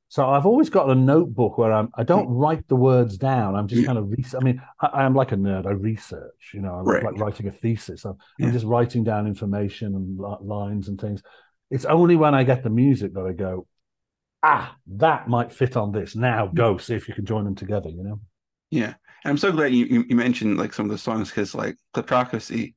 So 0.09 0.29
I've 0.29 0.45
always 0.45 0.69
got 0.69 0.89
a 0.89 0.95
notebook 0.95 1.57
where 1.57 1.71
I'm. 1.71 1.89
I 1.95 2.03
don't 2.03 2.27
write 2.27 2.67
the 2.67 2.75
words 2.75 3.17
down. 3.17 3.55
I'm 3.55 3.67
just 3.67 3.85
kind 3.85 3.97
of. 3.97 4.11
Re- 4.11 4.25
I 4.37 4.43
mean, 4.43 4.61
I, 4.81 4.87
I 4.87 5.03
am 5.05 5.15
like 5.15 5.31
a 5.31 5.37
nerd. 5.37 5.65
I 5.65 5.69
research. 5.71 6.51
You 6.53 6.61
know, 6.61 6.73
I'm 6.73 6.83
Right. 6.85 7.03
like 7.03 7.17
writing 7.17 7.47
a 7.47 7.51
thesis. 7.51 8.03
I'm, 8.03 8.17
Yeah. 8.37 8.47
I'm 8.47 8.51
just 8.51 8.65
writing 8.65 9.05
down 9.05 9.25
information 9.27 9.95
and 9.95 10.19
lines 10.45 10.89
and 10.89 10.99
things. 10.99 11.23
It's 11.69 11.85
only 11.85 12.17
when 12.17 12.35
I 12.35 12.43
get 12.43 12.63
the 12.63 12.69
music 12.69 13.13
that 13.13 13.25
I 13.25 13.31
go, 13.31 13.65
ah, 14.43 14.75
that 14.97 15.29
might 15.29 15.53
fit 15.53 15.77
on 15.77 15.93
this. 15.93 16.13
Now 16.17 16.47
go 16.47 16.77
see 16.77 16.95
if 16.95 17.07
you 17.07 17.13
can 17.13 17.25
join 17.25 17.45
them 17.45 17.55
together. 17.55 17.87
You 17.87 18.03
know. 18.03 18.19
Yeah, 18.69 18.95
and 19.23 19.31
I'm 19.31 19.37
so 19.37 19.53
glad 19.53 19.73
you 19.73 19.85
you, 19.85 20.03
you 20.09 20.15
mentioned 20.17 20.57
like 20.57 20.73
some 20.73 20.87
of 20.87 20.91
the 20.91 20.97
songs 20.97 21.29
because 21.29 21.55
like 21.55 21.77
Kleptocracy, 21.95 22.73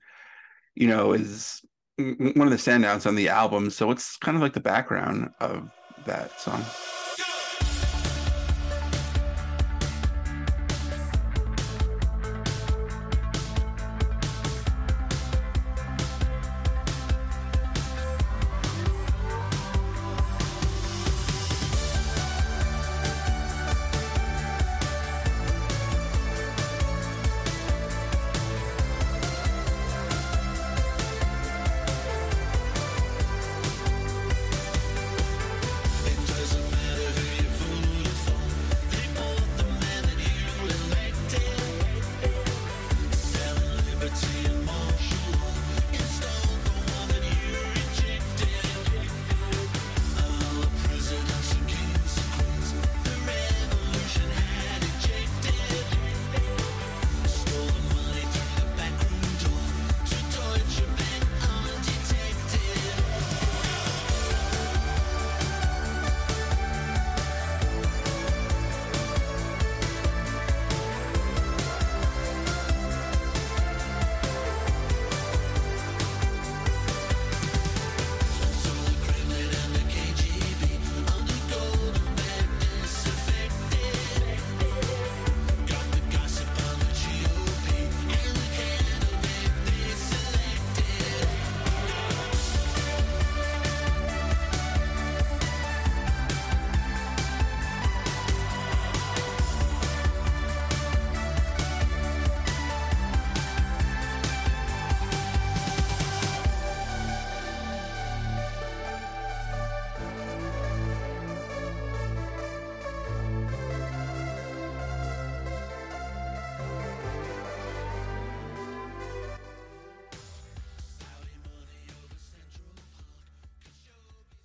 you 0.74 0.88
know, 0.88 1.12
is 1.12 1.62
one 1.96 2.46
of 2.46 2.50
the 2.50 2.56
standouts 2.56 3.06
on 3.06 3.14
the 3.14 3.28
album. 3.28 3.70
So 3.70 3.90
it's 3.90 4.16
kind 4.16 4.36
of 4.36 4.42
like 4.42 4.54
the 4.54 4.60
background 4.60 5.30
of 5.40 5.70
that 6.06 6.40
song. 6.40 6.64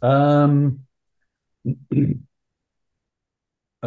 Um, 0.01 0.81
and 1.91 2.25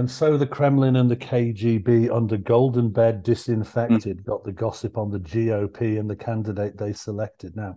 so 0.06 0.36
the 0.36 0.46
Kremlin 0.46 0.96
and 0.96 1.10
the 1.10 1.16
KGB 1.16 2.14
under 2.14 2.36
golden 2.36 2.90
bed 2.90 3.22
disinfected 3.22 4.18
mm. 4.18 4.24
got 4.24 4.44
the 4.44 4.52
gossip 4.52 4.98
on 4.98 5.10
the 5.10 5.20
GOP 5.20 5.98
and 5.98 6.08
the 6.08 6.16
candidate 6.16 6.76
they 6.76 6.92
selected. 6.92 7.56
Now, 7.56 7.76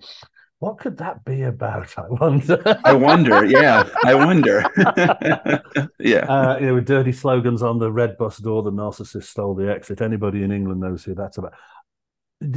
what 0.60 0.80
could 0.80 0.98
that 0.98 1.24
be 1.26 1.44
about? 1.44 1.98
I 1.98 2.08
wonder. 2.10 2.80
I 2.86 2.94
wonder. 2.94 3.46
Yeah, 3.46 3.88
I 4.04 4.16
wonder. 4.16 4.64
yeah. 6.00 6.26
Uh, 6.26 6.58
you 6.60 6.66
know, 6.68 6.76
with 6.76 6.88
dirty 6.88 7.12
slogans 7.12 7.62
on 7.62 7.78
the 7.78 7.92
red 7.92 8.18
bus 8.18 8.38
door, 8.38 8.64
the 8.64 8.72
narcissist 8.72 9.26
stole 9.26 9.54
the 9.54 9.70
exit. 9.70 10.02
Anybody 10.02 10.44
in 10.44 10.52
England 10.52 10.80
knows 10.80 11.04
who 11.04 11.14
that's 11.14 11.38
about. 11.38 11.54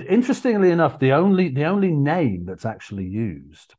Interestingly 0.08 0.70
enough, 0.70 0.98
the 0.98 1.12
only 1.12 1.48
the 1.48 1.64
only 1.64 1.90
name 1.90 2.44
that's 2.46 2.64
actually 2.64 3.06
used 3.06 3.74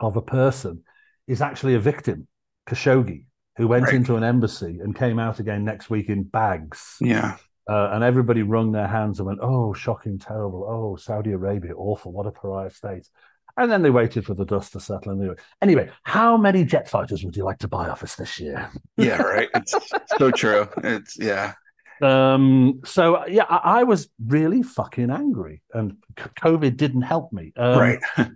of 0.00 0.16
a 0.16 0.22
person 0.22 0.82
is 1.26 1.42
actually 1.42 1.74
a 1.74 1.80
victim, 1.80 2.28
Khashoggi, 2.68 3.26
who 3.56 3.68
went 3.68 3.86
right. 3.86 3.94
into 3.94 4.16
an 4.16 4.24
embassy 4.24 4.78
and 4.82 4.94
came 4.94 5.18
out 5.18 5.40
again 5.40 5.64
next 5.64 5.90
week 5.90 6.08
in 6.08 6.22
bags. 6.22 6.96
Yeah. 7.00 7.36
Uh, 7.68 7.90
and 7.92 8.04
everybody 8.04 8.42
wrung 8.42 8.70
their 8.70 8.86
hands 8.86 9.18
and 9.18 9.26
went, 9.26 9.40
"Oh, 9.42 9.72
shocking, 9.72 10.18
terrible! 10.18 10.64
Oh, 10.68 10.94
Saudi 10.96 11.32
Arabia, 11.32 11.74
awful! 11.74 12.12
What 12.12 12.26
a 12.26 12.30
pariah 12.30 12.70
state!" 12.70 13.08
And 13.56 13.72
then 13.72 13.82
they 13.82 13.90
waited 13.90 14.24
for 14.24 14.34
the 14.34 14.44
dust 14.44 14.72
to 14.74 14.80
settle. 14.80 15.12
And 15.12 15.20
they 15.20 15.28
were... 15.28 15.38
anyway, 15.62 15.90
how 16.04 16.36
many 16.36 16.64
jet 16.64 16.88
fighters 16.88 17.24
would 17.24 17.36
you 17.36 17.44
like 17.44 17.58
to 17.58 17.68
buy 17.68 17.88
off 17.88 18.04
us 18.04 18.14
this 18.14 18.38
year? 18.38 18.70
yeah, 18.96 19.20
right. 19.20 19.48
It's 19.54 19.74
so 20.18 20.30
true. 20.30 20.68
It's 20.84 21.18
yeah. 21.18 21.54
Um. 22.02 22.82
So 22.84 23.26
yeah, 23.26 23.46
I, 23.48 23.80
I 23.80 23.82
was 23.82 24.10
really 24.24 24.62
fucking 24.62 25.10
angry, 25.10 25.62
and 25.74 25.96
COVID 26.16 26.76
didn't 26.76 27.02
help 27.02 27.32
me. 27.32 27.52
Um, 27.56 27.78
right. 27.78 27.98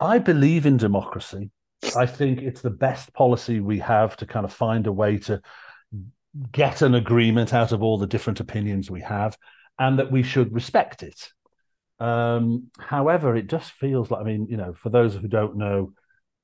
I 0.00 0.18
believe 0.18 0.66
in 0.66 0.76
democracy. 0.76 1.52
I 1.96 2.06
think 2.06 2.42
it's 2.42 2.62
the 2.62 2.70
best 2.70 3.12
policy 3.12 3.60
we 3.60 3.78
have 3.80 4.16
to 4.18 4.26
kind 4.26 4.44
of 4.44 4.52
find 4.52 4.86
a 4.86 4.92
way 4.92 5.18
to 5.18 5.40
get 6.50 6.82
an 6.82 6.94
agreement 6.94 7.52
out 7.52 7.72
of 7.72 7.82
all 7.82 7.98
the 7.98 8.06
different 8.06 8.40
opinions 8.40 8.90
we 8.90 9.02
have, 9.02 9.36
and 9.78 9.98
that 9.98 10.10
we 10.10 10.22
should 10.22 10.52
respect 10.52 11.02
it. 11.02 11.28
Um, 11.98 12.68
however, 12.78 13.36
it 13.36 13.48
just 13.48 13.72
feels 13.72 14.10
like, 14.10 14.20
I 14.20 14.24
mean, 14.24 14.46
you 14.48 14.56
know, 14.56 14.72
for 14.72 14.90
those 14.90 15.14
who 15.14 15.28
don't 15.28 15.56
know, 15.56 15.92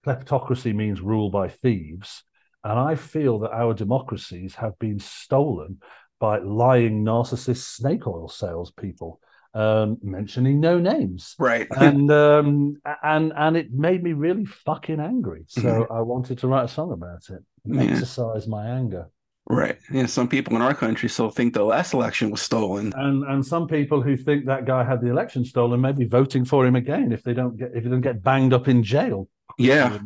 kleptocracy 0.07 0.75
means 0.75 1.01
rule 1.01 1.31
by 1.31 1.49
thieves. 1.49 2.23
And 2.65 2.79
I 2.79 2.97
feel 2.97 3.39
that 3.41 3.53
our 3.53 3.75
democracies 3.75 4.55
have 4.57 4.79
been 4.79 4.99
stolen 4.99 5.79
by 6.21 6.39
lying 6.39 7.05
narcissist 7.05 7.75
snake 7.75 8.07
oil 8.07 8.29
salespeople 8.29 9.21
um, 9.55 9.99
mentioning 10.03 10.61
no 10.61 10.79
names. 10.79 11.35
Right. 11.39 11.67
and 11.77 12.11
um, 12.11 12.81
and 13.03 13.33
and 13.37 13.57
it 13.57 13.73
made 13.73 14.03
me 14.03 14.13
really 14.13 14.45
fucking 14.45 15.01
angry. 15.01 15.45
So 15.49 15.63
mm-hmm. 15.63 15.93
I 15.93 16.01
wanted 16.01 16.39
to 16.39 16.49
write 16.49 16.65
a 16.65 16.69
song 16.69 16.93
about 16.93 17.29
it, 17.31 17.43
yeah. 17.65 17.83
exercise 17.83 18.47
my 18.47 18.67
anger. 18.67 19.11
Right. 19.51 19.79
Yeah. 19.91 20.07
Some 20.07 20.29
people 20.29 20.57
in 20.57 20.63
our 20.63 20.75
country 20.75 21.09
still 21.09 21.31
think 21.31 21.55
the 21.55 21.65
last 21.65 21.95
election 21.95 22.31
was 22.31 22.43
stolen. 22.43 22.93
And 22.95 23.25
and 23.25 23.45
some 23.45 23.67
people 23.67 24.03
who 24.03 24.17
think 24.17 24.45
that 24.45 24.67
guy 24.67 24.85
had 24.85 25.01
the 25.01 25.09
election 25.09 25.45
stolen 25.45 25.81
may 25.81 25.93
be 25.93 26.05
voting 26.05 26.45
for 26.45 26.67
him 26.67 26.77
again 26.77 27.13
if 27.13 27.23
they 27.23 27.33
don't 27.33 27.57
get 27.57 27.71
if 27.75 27.83
he 27.83 27.89
doesn't 27.89 28.03
get 28.03 28.23
banged 28.23 28.53
up 28.53 28.69
in 28.69 28.83
jail. 28.83 29.29
Yeah. 29.57 29.99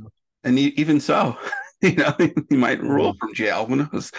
And 0.45 0.59
even 0.59 1.01
so, 1.01 1.37
you 1.83 1.95
know, 1.95 2.15
he 2.49 2.57
might 2.57 2.83
rule 2.83 3.15
from 3.19 3.35
jail. 3.35 3.67
Who 3.67 3.77
knows? 3.77 4.13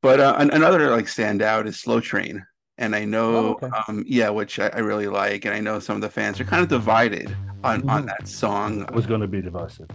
But 0.00 0.18
uh, 0.20 0.34
another 0.38 0.90
like 0.90 1.06
standout 1.06 1.66
is 1.66 1.80
Slow 1.80 2.00
Train 2.00 2.44
and 2.78 2.96
I 2.96 3.04
know, 3.04 3.36
oh, 3.36 3.58
okay. 3.62 3.68
um, 3.88 4.04
yeah, 4.06 4.30
which 4.30 4.58
I, 4.58 4.68
I, 4.68 4.78
really 4.78 5.06
like, 5.06 5.44
and 5.44 5.54
I 5.54 5.60
know 5.60 5.78
some 5.78 5.96
of 5.96 6.02
the 6.02 6.08
fans 6.08 6.40
are 6.40 6.44
kind 6.44 6.62
of 6.62 6.68
divided 6.68 7.34
on 7.62 7.80
mm-hmm. 7.80 7.90
on 7.90 8.06
that 8.06 8.26
song. 8.26 8.82
It 8.82 8.92
was 8.92 9.06
going 9.06 9.20
to 9.20 9.28
be 9.28 9.42
divisive. 9.42 9.88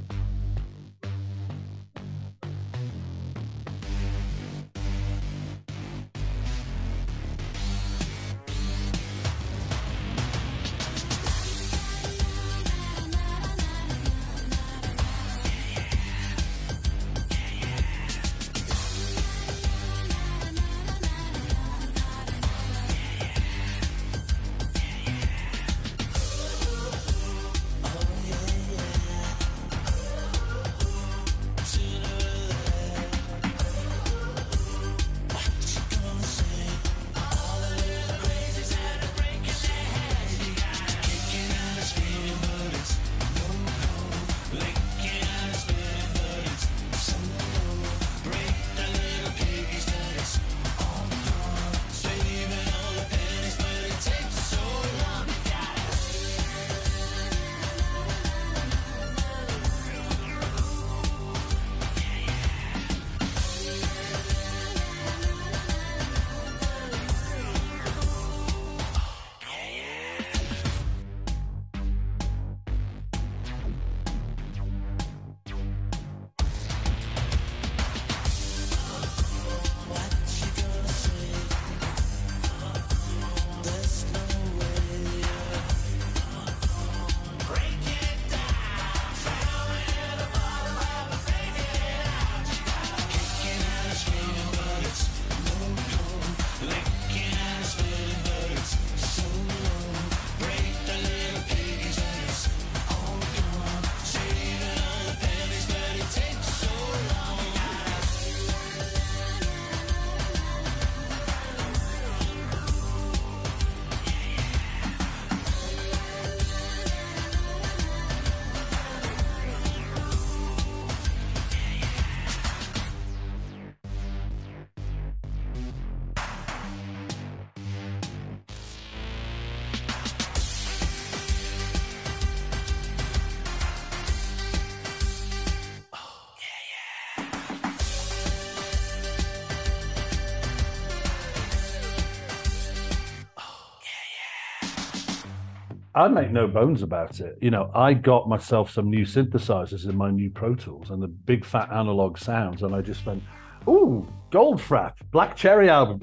I 145.97 146.07
make 146.07 146.29
no 146.29 146.47
bones 146.47 146.83
about 146.83 147.19
it. 147.21 147.39
You 147.41 147.49
know, 147.49 147.71
I 147.73 147.95
got 147.95 148.29
myself 148.29 148.69
some 148.69 148.91
new 148.91 149.03
synthesizers 149.03 149.89
in 149.89 149.97
my 149.97 150.11
new 150.11 150.29
Pro 150.29 150.53
Tools 150.53 150.91
and 150.91 151.01
the 151.01 151.07
big 151.07 151.43
fat 151.43 151.71
analog 151.71 152.19
sounds, 152.19 152.61
and 152.61 152.75
I 152.75 152.81
just 152.81 153.03
went, 153.03 153.23
"Ooh, 153.67 154.07
Goldfrapp, 154.31 154.93
Black 155.09 155.35
Cherry 155.35 155.69
album." 155.69 155.97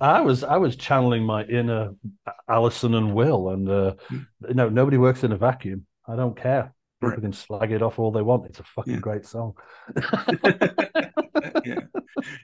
I 0.00 0.20
was 0.22 0.42
I 0.42 0.56
was 0.56 0.74
channeling 0.74 1.22
my 1.22 1.44
inner 1.44 1.94
Alison 2.48 2.94
and 2.94 3.14
Will, 3.14 3.50
and 3.50 3.68
uh, 3.68 3.94
you 4.10 4.54
know, 4.54 4.68
nobody 4.68 4.96
works 4.96 5.22
in 5.22 5.30
a 5.30 5.36
vacuum. 5.36 5.86
I 6.08 6.16
don't 6.16 6.36
care. 6.36 6.74
People 7.00 7.10
right. 7.10 7.22
can 7.22 7.32
slag 7.32 7.70
it 7.70 7.80
off 7.80 8.00
all 8.00 8.10
they 8.10 8.22
want. 8.22 8.46
It's 8.46 8.58
a 8.58 8.64
fucking 8.64 8.94
yeah. 8.94 8.98
great 8.98 9.24
song. 9.24 9.54
yeah, 11.64 11.80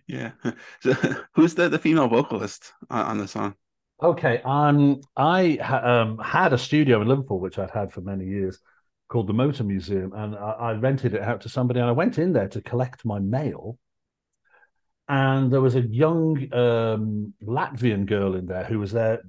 yeah. 0.06 0.30
So, 0.80 0.92
who's 1.34 1.56
the 1.56 1.68
the 1.68 1.80
female 1.80 2.06
vocalist 2.06 2.72
on, 2.88 3.04
on 3.06 3.18
the 3.18 3.26
song? 3.26 3.56
Okay, 4.02 4.42
um, 4.44 5.00
I 5.16 5.56
um, 5.56 6.18
had 6.18 6.52
a 6.52 6.58
studio 6.58 7.00
in 7.00 7.08
Liverpool, 7.08 7.40
which 7.40 7.58
I'd 7.58 7.70
had 7.70 7.92
for 7.92 8.02
many 8.02 8.26
years, 8.26 8.58
called 9.08 9.26
the 9.26 9.32
Motor 9.32 9.64
Museum, 9.64 10.12
and 10.14 10.36
I, 10.36 10.50
I 10.50 10.72
rented 10.72 11.14
it 11.14 11.22
out 11.22 11.40
to 11.42 11.48
somebody. 11.48 11.80
And 11.80 11.88
I 11.88 11.92
went 11.92 12.18
in 12.18 12.34
there 12.34 12.48
to 12.48 12.60
collect 12.60 13.06
my 13.06 13.18
mail, 13.18 13.78
and 15.08 15.50
there 15.50 15.62
was 15.62 15.76
a 15.76 15.80
young 15.80 16.52
um, 16.52 17.32
Latvian 17.42 18.04
girl 18.04 18.34
in 18.34 18.46
there 18.46 18.64
who 18.64 18.78
was 18.78 18.92
there 18.92 19.22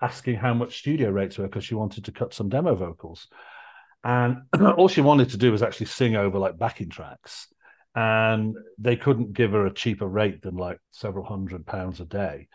asking 0.00 0.36
how 0.36 0.54
much 0.54 0.78
studio 0.78 1.10
rates 1.10 1.36
were 1.36 1.46
because 1.46 1.64
she 1.64 1.74
wanted 1.74 2.04
to 2.06 2.12
cut 2.12 2.32
some 2.32 2.48
demo 2.48 2.74
vocals. 2.74 3.28
And 4.02 4.42
all 4.76 4.88
she 4.88 5.00
wanted 5.02 5.30
to 5.30 5.36
do 5.36 5.52
was 5.52 5.62
actually 5.62 5.86
sing 5.86 6.16
over 6.16 6.38
like 6.38 6.58
backing 6.58 6.88
tracks. 6.88 7.48
And 7.94 8.54
they 8.78 8.96
couldn't 8.96 9.32
give 9.32 9.52
her 9.52 9.66
a 9.66 9.74
cheaper 9.74 10.06
rate 10.06 10.42
than 10.42 10.56
like 10.56 10.78
several 10.92 11.24
hundred 11.24 11.66
pounds 11.66 12.00
a 12.00 12.04
day. 12.04 12.48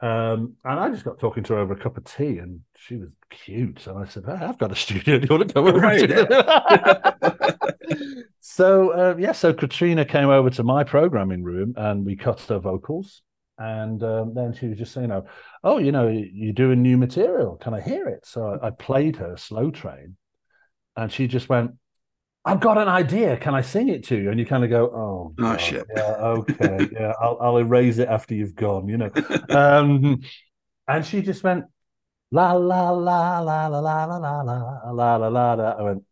Um, 0.00 0.56
and 0.64 0.78
I 0.78 0.90
just 0.90 1.04
got 1.04 1.18
talking 1.18 1.42
to 1.44 1.54
her 1.54 1.60
over 1.60 1.72
a 1.72 1.78
cup 1.78 1.96
of 1.96 2.04
tea, 2.04 2.38
and 2.38 2.60
she 2.76 2.96
was 2.96 3.08
cute. 3.30 3.86
And 3.86 3.98
I 3.98 4.04
said, 4.06 4.24
hey, 4.26 4.32
"I've 4.32 4.58
got 4.58 4.72
a 4.72 4.76
studio. 4.76 5.18
Do 5.20 5.26
you 5.28 5.38
want 5.38 5.48
to 5.48 5.54
come 5.54 5.66
over?" 5.66 5.78
Right, 5.78 6.10
so 8.40 8.90
uh, 8.90 9.16
yeah, 9.18 9.32
so 9.32 9.54
Katrina 9.54 10.04
came 10.04 10.28
over 10.28 10.50
to 10.50 10.62
my 10.62 10.84
programming 10.84 11.42
room, 11.42 11.74
and 11.76 12.04
we 12.04 12.16
cut 12.16 12.40
her 12.42 12.58
vocals. 12.58 13.22
And 13.58 14.02
um, 14.02 14.34
then 14.34 14.52
she 14.52 14.66
was 14.66 14.76
just 14.76 14.92
saying, 14.92 15.10
"Oh, 15.10 15.24
oh, 15.64 15.78
you 15.78 15.92
know, 15.92 16.08
you're 16.08 16.52
doing 16.52 16.82
new 16.82 16.98
material. 16.98 17.56
Can 17.56 17.72
I 17.72 17.80
hear 17.80 18.06
it?" 18.06 18.26
So 18.26 18.58
I, 18.62 18.66
I 18.66 18.70
played 18.70 19.16
her 19.16 19.36
Slow 19.38 19.70
Train, 19.70 20.16
and 20.96 21.10
she 21.10 21.26
just 21.26 21.48
went, 21.48 21.72
I've 22.46 22.60
got 22.60 22.78
an 22.78 22.88
idea. 22.88 23.36
Can 23.36 23.54
I 23.54 23.60
sing 23.60 23.88
it 23.88 24.04
to 24.04 24.16
you? 24.16 24.30
And 24.30 24.38
you 24.38 24.46
kind 24.46 24.62
of 24.64 24.70
go, 24.70 24.84
oh, 24.86 25.34
oh 25.38 25.56
shit. 25.56 25.84
Yeah, 25.94 26.02
okay. 26.02 26.88
yeah, 26.92 27.12
I'll, 27.20 27.36
I'll 27.40 27.58
erase 27.58 27.98
it 27.98 28.08
after 28.08 28.34
you've 28.34 28.54
gone, 28.54 28.88
you 28.88 28.96
know. 28.96 29.10
Um, 29.50 30.20
and 30.86 31.04
she 31.04 31.22
just 31.22 31.42
went, 31.42 31.64
la, 32.30 32.52
la, 32.52 32.90
la, 32.90 33.40
la, 33.40 33.66
la, 33.66 33.80
la, 33.80 34.04
la, 34.04 34.16
la, 34.18 34.40
la, 34.42 34.90
la, 34.92 35.16
la, 35.16 35.28
la, 35.28 35.52
la. 35.54 35.70
I 35.72 35.82
went, 35.82 36.02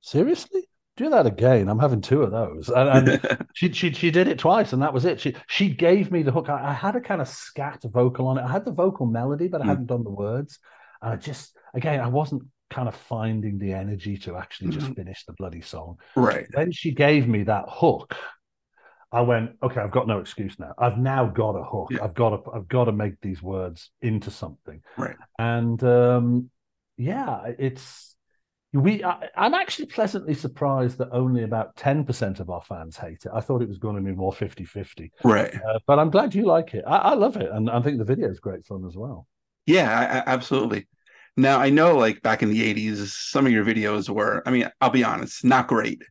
seriously? 0.00 0.62
Do 0.96 1.10
that 1.10 1.26
again. 1.26 1.68
I'm 1.68 1.80
having 1.80 2.00
two 2.00 2.22
of 2.22 2.30
those. 2.30 2.68
And, 2.68 3.10
and 3.10 3.46
she, 3.52 3.72
she 3.72 3.92
she 3.92 4.12
did 4.12 4.28
it 4.28 4.38
twice, 4.38 4.72
and 4.72 4.80
that 4.80 4.94
was 4.94 5.04
it. 5.04 5.18
She 5.20 5.34
she 5.48 5.68
gave 5.70 6.12
me 6.12 6.22
the 6.22 6.30
hook. 6.30 6.48
I, 6.48 6.68
I 6.70 6.72
had 6.72 6.94
a 6.94 7.00
kind 7.00 7.20
of 7.20 7.26
scat 7.26 7.82
vocal 7.82 8.28
on 8.28 8.38
it. 8.38 8.42
I 8.44 8.52
had 8.52 8.64
the 8.64 8.70
vocal 8.72 9.04
melody, 9.06 9.48
but 9.48 9.60
I 9.60 9.64
Mm. 9.64 9.68
hadn't 9.70 9.86
done 9.86 10.04
the 10.04 10.10
words. 10.10 10.60
And 11.02 11.12
I 11.12 11.16
just 11.16 11.56
again, 11.74 11.98
I 12.00 12.06
wasn't 12.06 12.44
kind 12.74 12.88
of 12.88 12.96
finding 12.96 13.56
the 13.58 13.72
energy 13.72 14.16
to 14.18 14.36
actually 14.36 14.70
just 14.70 14.88
Mhm. 14.88 14.96
finish 14.96 15.24
the 15.26 15.32
bloody 15.34 15.60
song. 15.60 15.96
right. 16.16 16.46
When 16.54 16.72
she 16.72 16.90
gave 16.92 17.28
me 17.28 17.44
that 17.44 17.66
hook, 17.68 18.16
I 19.12 19.20
went, 19.20 19.52
okay, 19.62 19.80
I've 19.80 19.92
got 19.92 20.08
no 20.08 20.18
excuse 20.18 20.58
now. 20.58 20.72
I've 20.76 20.98
now 20.98 21.26
got 21.26 21.54
a 21.54 21.62
hook. 21.62 21.90
Yeah. 21.92 22.02
I've 22.02 22.14
got 22.14 22.30
to, 22.44 22.50
I've 22.50 22.66
got 22.66 22.86
to 22.86 22.92
make 22.92 23.20
these 23.20 23.40
words 23.40 23.92
into 24.02 24.30
something. 24.32 24.82
Right. 24.96 25.14
And 25.38 25.80
um, 25.84 26.50
yeah, 26.96 27.44
it's 27.58 28.16
we. 28.72 29.04
I, 29.04 29.28
I'm 29.36 29.54
actually 29.54 29.86
pleasantly 29.86 30.34
surprised 30.34 30.98
that 30.98 31.10
only 31.12 31.44
about 31.44 31.76
ten 31.76 32.04
percent 32.04 32.40
of 32.40 32.50
our 32.50 32.62
fans 32.62 32.96
hate 32.96 33.24
it. 33.24 33.30
I 33.32 33.40
thought 33.40 33.62
it 33.62 33.68
was 33.68 33.78
going 33.78 33.94
to 33.94 34.02
be 34.02 34.16
more 34.16 34.32
50-50. 34.32 35.10
Right. 35.22 35.54
Uh, 35.54 35.78
but 35.86 36.00
I'm 36.00 36.10
glad 36.10 36.34
you 36.34 36.44
like 36.44 36.74
it. 36.74 36.82
I, 36.84 36.96
I 37.10 37.14
love 37.14 37.36
it, 37.36 37.48
and 37.52 37.70
I 37.70 37.80
think 37.82 37.98
the 37.98 38.04
video 38.04 38.28
is 38.28 38.40
great 38.40 38.64
fun 38.64 38.84
as 38.84 38.96
well. 38.96 39.28
Yeah, 39.66 39.88
I, 39.96 40.02
I- 40.18 40.34
absolutely. 40.34 40.88
Now 41.36 41.58
I 41.58 41.70
know, 41.70 41.96
like 41.96 42.22
back 42.22 42.42
in 42.42 42.50
the 42.50 42.74
'80s, 42.74 43.08
some 43.08 43.46
of 43.46 43.52
your 43.52 43.64
videos 43.64 44.08
were. 44.08 44.42
I 44.46 44.50
mean, 44.50 44.70
I'll 44.80 44.90
be 44.90 45.04
honest, 45.04 45.44
not 45.44 45.66
great, 45.66 46.02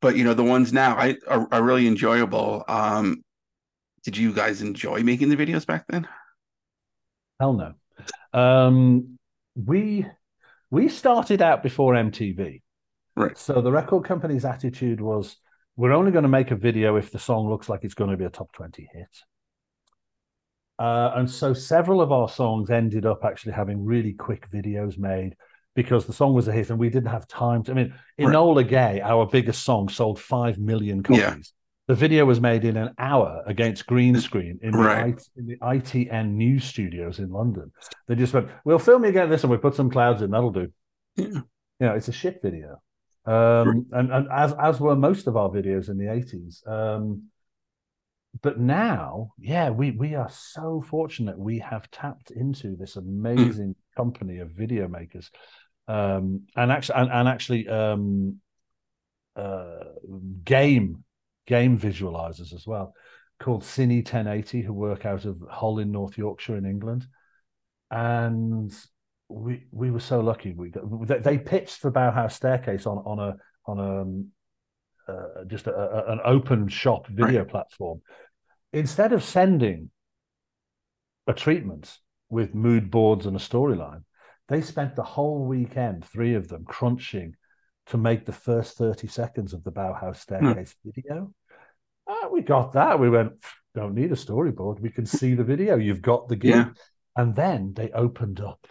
but 0.00 0.16
you 0.16 0.24
know 0.24 0.34
the 0.34 0.44
ones 0.44 0.72
now 0.72 0.96
I 0.96 1.16
are, 1.28 1.46
are 1.52 1.62
really 1.62 1.86
enjoyable. 1.86 2.64
Um, 2.66 3.22
did 4.04 4.16
you 4.16 4.32
guys 4.32 4.62
enjoy 4.62 5.02
making 5.02 5.28
the 5.28 5.36
videos 5.36 5.66
back 5.66 5.84
then? 5.88 6.08
Hell 7.38 7.52
no. 7.52 8.38
Um, 8.38 9.18
we 9.54 10.06
we 10.70 10.88
started 10.88 11.42
out 11.42 11.62
before 11.62 11.94
MTV. 11.94 12.62
Right. 13.16 13.36
So 13.36 13.60
the 13.60 13.72
record 13.72 14.04
company's 14.04 14.44
attitude 14.44 15.00
was 15.00 15.36
we're 15.76 15.92
only 15.92 16.12
going 16.12 16.22
to 16.22 16.28
make 16.28 16.50
a 16.50 16.56
video 16.56 16.96
if 16.96 17.10
the 17.10 17.18
song 17.18 17.48
looks 17.48 17.68
like 17.68 17.84
it's 17.84 17.94
going 17.94 18.10
to 18.10 18.16
be 18.16 18.24
a 18.24 18.30
top 18.30 18.52
20 18.52 18.88
hit. 18.92 19.08
Uh, 20.80 21.12
and 21.16 21.30
so 21.30 21.52
several 21.52 22.00
of 22.00 22.10
our 22.10 22.28
songs 22.28 22.70
ended 22.70 23.04
up 23.04 23.22
actually 23.22 23.52
having 23.52 23.84
really 23.84 24.14
quick 24.14 24.50
videos 24.50 24.98
made 24.98 25.36
because 25.76 26.06
the 26.06 26.12
song 26.12 26.32
was 26.32 26.48
a 26.48 26.52
hit 26.52 26.70
and 26.70 26.78
we 26.78 26.88
didn't 26.88 27.10
have 27.10 27.28
time 27.28 27.62
to. 27.62 27.70
I 27.70 27.74
mean, 27.74 27.94
Right. 28.18 28.34
Enola 28.34 28.66
Gay, 28.66 29.00
our 29.02 29.26
biggest 29.26 29.62
song, 29.62 29.90
sold 29.90 30.18
5 30.18 30.58
million 30.58 31.02
copies. 31.02 31.20
Yeah. 31.20 31.34
The 31.88 31.94
video 31.94 32.24
was 32.24 32.40
made 32.40 32.64
in 32.64 32.76
an 32.78 32.94
hour 32.98 33.42
against 33.46 33.86
green 33.86 34.18
screen 34.18 34.58
in 34.62 34.70
the, 34.70 34.78
Right. 34.78 35.20
In 35.36 35.46
the 35.46 35.56
ITN 35.58 36.30
news 36.32 36.64
studios 36.64 37.18
in 37.18 37.30
London. 37.30 37.72
They 38.08 38.14
just 38.14 38.32
went, 38.32 38.48
"We'll 38.64 38.78
film 38.78 39.02
you 39.02 39.10
again 39.10 39.28
this, 39.28 39.42
and 39.42 39.50
we 39.50 39.58
put 39.58 39.74
some 39.74 39.90
clouds 39.90 40.22
in. 40.22 40.30
That'll 40.30 40.50
do." 40.52 40.72
Yeah. 41.16 41.26
You 41.26 41.86
know, 41.86 41.94
it's 41.94 42.08
a 42.08 42.12
shit 42.12 42.40
video, 42.42 42.80
um, 43.26 43.86
and 43.92 44.12
and 44.12 44.28
as 44.32 44.52
as 44.54 44.78
were 44.80 44.94
most 44.94 45.26
of 45.26 45.36
our 45.36 45.48
videos 45.50 45.88
in 45.88 45.98
the 45.98 46.12
eighties. 46.12 46.62
Um, 46.66 47.24
but 48.42 48.58
now, 48.58 49.32
yeah, 49.38 49.70
we 49.70 49.90
we 49.90 50.14
are 50.14 50.30
so 50.30 50.82
fortunate. 50.88 51.38
We 51.38 51.58
have 51.58 51.90
tapped 51.90 52.30
into 52.30 52.76
this 52.76 52.96
amazing 52.96 53.74
company 53.96 54.38
of 54.38 54.50
video 54.50 54.86
makers, 54.88 55.30
um, 55.88 56.42
and 56.56 56.70
actually, 56.70 57.00
and, 57.00 57.10
and 57.10 57.28
actually, 57.28 57.68
um, 57.68 58.40
uh, 59.34 59.84
game 60.44 61.04
game 61.46 61.78
visualizers 61.78 62.54
as 62.54 62.66
well, 62.66 62.94
called 63.40 63.62
Cine 63.62 63.96
1080, 63.96 64.62
who 64.62 64.72
work 64.72 65.04
out 65.04 65.24
of 65.24 65.42
Hull 65.50 65.80
in 65.80 65.90
North 65.90 66.16
Yorkshire 66.16 66.56
in 66.56 66.64
England, 66.64 67.06
and 67.90 68.72
we 69.28 69.66
we 69.72 69.90
were 69.90 70.00
so 70.00 70.20
lucky. 70.20 70.52
We 70.52 70.70
got, 70.70 71.08
they, 71.08 71.18
they 71.18 71.38
pitched 71.38 71.78
for 71.78 71.90
Bauhaus 71.90 72.32
Staircase 72.32 72.86
on 72.86 72.98
on 72.98 73.18
a 73.18 73.36
on 73.66 73.78
a 73.80 74.39
uh, 75.10 75.44
just 75.46 75.66
a, 75.66 75.74
a, 75.74 76.12
an 76.12 76.20
open 76.24 76.68
shop 76.68 77.06
video 77.08 77.44
platform. 77.44 78.00
Instead 78.72 79.12
of 79.12 79.24
sending 79.24 79.90
a 81.26 81.32
treatment 81.32 81.96
with 82.28 82.54
mood 82.54 82.90
boards 82.90 83.26
and 83.26 83.36
a 83.36 83.40
storyline, 83.40 84.04
they 84.48 84.60
spent 84.62 84.96
the 84.96 85.02
whole 85.02 85.44
weekend, 85.44 86.04
three 86.04 86.34
of 86.34 86.48
them, 86.48 86.64
crunching 86.64 87.34
to 87.86 87.96
make 87.98 88.24
the 88.24 88.32
first 88.32 88.76
30 88.76 89.08
seconds 89.08 89.52
of 89.52 89.64
the 89.64 89.72
Bauhaus 89.72 90.16
Staircase 90.16 90.74
video. 90.84 91.32
Uh, 92.06 92.28
we 92.32 92.40
got 92.42 92.72
that. 92.72 92.98
We 92.98 93.10
went, 93.10 93.32
don't 93.74 93.94
need 93.94 94.12
a 94.12 94.16
storyboard. 94.16 94.80
We 94.80 94.90
can 94.90 95.06
see 95.06 95.34
the 95.34 95.44
video. 95.44 95.76
You've 95.76 96.02
got 96.02 96.28
the 96.28 96.36
gig. 96.36 96.50
Yeah. 96.50 96.70
And 97.16 97.34
then 97.34 97.74
they 97.74 97.90
opened 97.90 98.40
up 98.40 98.66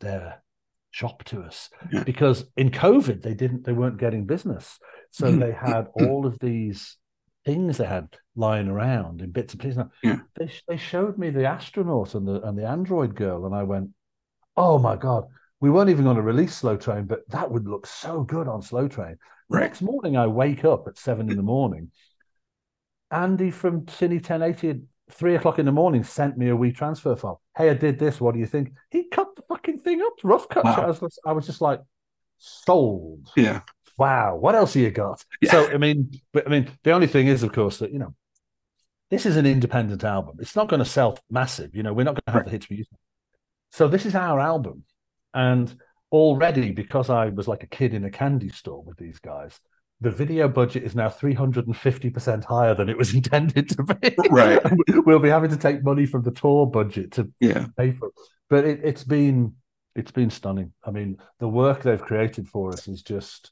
their 0.00 0.42
shop 0.90 1.22
to 1.24 1.42
us 1.42 1.70
Yeah. 1.92 2.02
because 2.02 2.44
in 2.56 2.70
COVID 2.70 3.22
they 3.22 3.34
didn't 3.34 3.64
they 3.64 3.72
weren't 3.72 3.98
getting 3.98 4.26
business. 4.26 4.78
So 5.10 5.30
they 5.30 5.50
mm-hmm. 5.50 5.66
had 5.66 5.88
all 5.94 6.26
of 6.26 6.38
these 6.38 6.96
things 7.44 7.78
they 7.78 7.86
had 7.86 8.08
lying 8.36 8.68
around 8.68 9.22
in 9.22 9.30
bits 9.30 9.54
and 9.54 9.62
pieces. 9.62 9.82
Yeah. 10.02 10.20
They 10.36 10.50
they 10.68 10.76
showed 10.76 11.18
me 11.18 11.30
the 11.30 11.46
astronaut 11.46 12.14
and 12.14 12.26
the 12.26 12.40
and 12.42 12.56
the 12.56 12.66
android 12.66 13.14
girl, 13.14 13.46
and 13.46 13.54
I 13.54 13.64
went, 13.64 13.90
"Oh 14.56 14.78
my 14.78 14.96
god!" 14.96 15.26
We 15.60 15.70
weren't 15.70 15.90
even 15.90 16.04
going 16.04 16.16
to 16.16 16.22
release 16.22 16.56
Slow 16.56 16.76
Train, 16.76 17.04
but 17.04 17.28
that 17.28 17.50
would 17.50 17.68
look 17.68 17.86
so 17.86 18.22
good 18.22 18.48
on 18.48 18.62
Slow 18.62 18.88
Train. 18.88 19.16
Right. 19.48 19.60
Next 19.60 19.82
morning, 19.82 20.16
I 20.16 20.26
wake 20.26 20.64
up 20.64 20.88
at 20.88 20.96
seven 20.96 21.30
in 21.30 21.36
the 21.36 21.42
morning. 21.42 21.90
Andy 23.10 23.50
from 23.50 23.82
Cine 23.86 24.12
1080 24.12 24.70
at 24.70 24.76
three 25.10 25.34
o'clock 25.34 25.58
in 25.58 25.66
the 25.66 25.72
morning 25.72 26.04
sent 26.04 26.38
me 26.38 26.48
a 26.48 26.56
wee 26.56 26.72
transfer 26.72 27.16
file. 27.16 27.42
Hey, 27.56 27.68
I 27.68 27.74
did 27.74 27.98
this. 27.98 28.20
What 28.20 28.34
do 28.34 28.40
you 28.40 28.46
think? 28.46 28.72
He 28.90 29.08
cut 29.08 29.34
the 29.36 29.42
fucking 29.42 29.80
thing 29.80 30.00
up, 30.00 30.12
rough 30.22 30.48
cut. 30.48 30.64
Wow. 30.64 30.76
I 30.76 30.86
was, 30.86 31.18
I 31.26 31.32
was 31.32 31.46
just 31.46 31.60
like, 31.60 31.80
sold. 32.38 33.30
Yeah. 33.36 33.60
Wow. 33.98 34.36
What 34.36 34.54
else 34.54 34.74
have 34.74 34.82
you 34.82 34.90
got? 34.90 35.24
Yeah. 35.40 35.50
So, 35.52 35.70
I 35.70 35.76
mean, 35.78 36.10
but 36.32 36.46
I 36.46 36.50
mean, 36.50 36.70
the 36.84 36.92
only 36.92 37.06
thing 37.06 37.26
is, 37.26 37.42
of 37.42 37.52
course, 37.52 37.78
that, 37.78 37.92
you 37.92 37.98
know, 37.98 38.14
this 39.10 39.26
is 39.26 39.36
an 39.36 39.46
independent 39.46 40.04
album. 40.04 40.36
It's 40.40 40.56
not 40.56 40.68
going 40.68 40.78
to 40.80 40.84
sell 40.88 41.18
massive. 41.30 41.74
You 41.74 41.82
know, 41.82 41.92
we're 41.92 42.04
not 42.04 42.14
going 42.14 42.22
to 42.26 42.32
have 42.32 42.36
Right. 42.40 42.44
the 42.46 42.50
hits 42.52 42.68
we 42.68 42.76
used. 42.76 42.90
So 43.72 43.88
this 43.88 44.06
is 44.06 44.14
our 44.14 44.38
album. 44.40 44.84
And 45.34 45.74
already, 46.12 46.72
because 46.72 47.10
I 47.10 47.26
was 47.28 47.46
like 47.48 47.62
a 47.62 47.66
kid 47.68 47.94
in 47.94 48.04
a 48.04 48.10
candy 48.10 48.48
store 48.48 48.82
with 48.82 48.96
these 48.98 49.18
guys, 49.18 49.58
the 50.00 50.10
video 50.10 50.48
budget 50.48 50.82
is 50.84 50.94
now 50.94 51.08
350% 51.08 52.44
higher 52.44 52.74
than 52.74 52.88
it 52.88 52.96
was 52.96 53.14
intended 53.20 53.68
to 53.70 53.82
be. 53.82 54.14
Right. 54.30 54.60
we'll 55.04 55.18
be 55.18 55.28
having 55.28 55.50
to 55.50 55.56
take 55.56 55.84
money 55.84 56.06
from 56.06 56.22
the 56.22 56.30
tour 56.30 56.66
budget 56.66 57.12
to 57.12 57.30
Yeah. 57.40 57.66
pay 57.76 57.92
for 57.92 58.08
it. 58.08 58.14
But 58.48 58.64
it, 58.64 58.80
it's 58.82 59.04
been 59.04 59.54
it's 59.96 60.12
been 60.12 60.30
stunning. 60.30 60.72
I 60.84 60.92
mean, 60.92 61.18
the 61.40 61.48
work 61.48 61.82
they've 61.82 62.00
created 62.00 62.48
for 62.48 62.70
us 62.72 62.86
is 62.86 63.02
just 63.02 63.50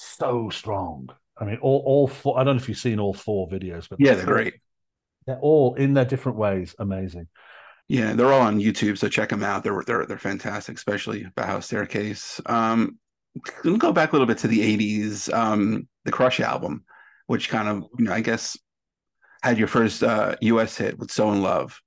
so 0.00 0.50
strong. 0.50 1.08
I 1.36 1.44
mean, 1.44 1.58
all 1.62 1.82
all 1.86 2.08
four. 2.08 2.38
I 2.38 2.44
don't 2.44 2.56
know 2.56 2.62
if 2.62 2.68
you've 2.68 2.78
seen 2.78 3.00
all 3.00 3.14
four 3.14 3.48
videos, 3.48 3.88
but 3.88 4.00
Yeah, 4.00 4.14
they're 4.14 4.26
great. 4.26 4.54
They're 5.26 5.38
all 5.38 5.74
in 5.74 5.94
their 5.94 6.04
different 6.04 6.38
ways 6.38 6.74
amazing. 6.78 7.28
Yeah, 7.88 8.12
they're 8.12 8.32
all 8.32 8.42
on 8.42 8.60
YouTube, 8.60 8.98
so 8.98 9.08
check 9.08 9.30
them 9.30 9.42
out. 9.42 9.64
They're 9.64 9.82
they're 9.86 10.06
they're 10.06 10.18
fantastic, 10.18 10.76
especially 10.76 11.24
Bauhaus 11.36 11.64
Staircase. 11.64 12.40
Um, 12.46 12.98
me 13.64 13.78
go 13.78 13.92
back 13.92 14.10
a 14.10 14.12
little 14.12 14.26
bit 14.26 14.38
to 14.38 14.48
the 14.48 14.60
'80s. 14.60 15.32
Um, 15.32 15.88
the 16.04 16.12
Crush 16.12 16.40
album, 16.40 16.84
which 17.26 17.48
kind 17.48 17.68
of 17.68 17.84
you 17.98 18.04
know 18.04 18.12
I 18.12 18.20
guess 18.20 18.56
had 19.42 19.58
your 19.58 19.68
first 19.68 20.02
uh, 20.02 20.36
U.S. 20.42 20.76
hit 20.76 20.98
with 20.98 21.10
"So 21.10 21.32
in 21.32 21.42
Love." 21.42 21.80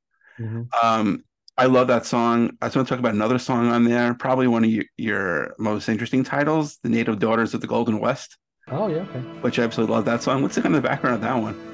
Um, 0.82 1.24
I 1.58 1.68
love 1.68 1.88
that 1.88 2.06
song. 2.06 2.58
I 2.62 2.68
just 2.68 2.76
want 2.76 2.88
to 2.88 2.94
talk 2.94 3.00
about 3.00 3.14
another 3.14 3.38
song 3.38 3.70
on 3.70 3.84
there. 3.84 4.14
Probably 4.16 4.48
one 4.48 4.64
of 4.64 4.70
your, 4.72 4.86
your 4.98 5.56
most 5.60 5.88
interesting 5.88 6.24
titles, 6.24 6.80
"The 6.84 6.90
Native 6.90 7.20
Daughters 7.20 7.54
of 7.54 7.62
the 7.62 7.68
Golden 7.68 8.00
West." 8.00 8.38
Oh 8.70 8.88
yeah, 8.88 9.02
okay. 9.02 9.20
Which 9.42 9.60
I 9.60 9.64
absolutely 9.64 9.96
love 9.96 10.06
that 10.06 10.24
song. 10.24 10.42
What's 10.42 10.56
the 10.56 10.62
kind 10.62 10.76
of 10.76 10.84
background 10.84 11.16
of 11.16 11.22
that 11.22 11.36
one? 11.36 11.73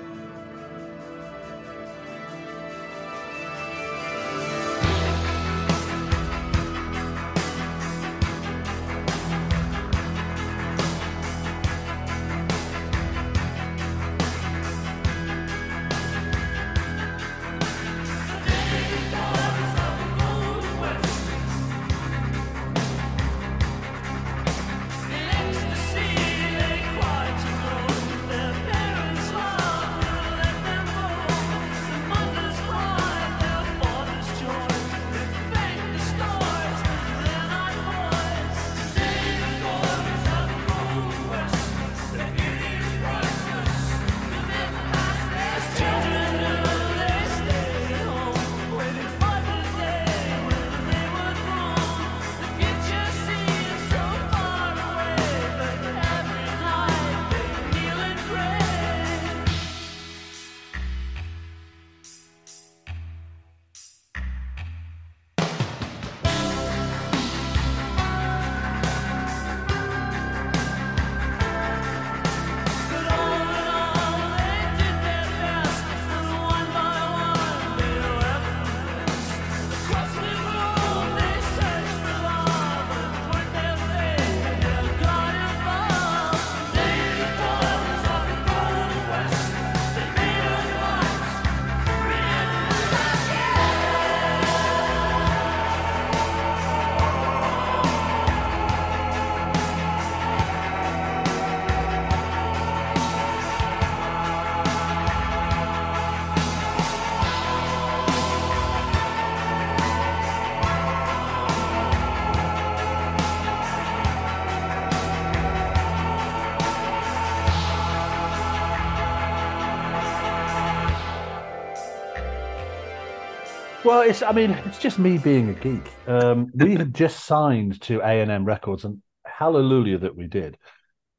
Well, 123.89 124.01
it's 124.01 124.21
I 124.21 124.31
mean, 124.33 124.51
it's 124.51 124.77
just 124.77 124.99
me 124.99 125.17
being 125.17 125.49
a 125.49 125.53
geek. 125.53 125.91
Um, 126.05 126.51
we 126.53 126.75
had 126.75 126.93
just 127.03 127.25
signed 127.25 127.81
to 127.81 128.01
A 128.01 128.21
and 128.21 128.29
M 128.29 128.45
Records, 128.45 128.85
and 128.85 129.01
hallelujah 129.25 129.97
that 129.97 130.15
we 130.15 130.27
did, 130.27 130.59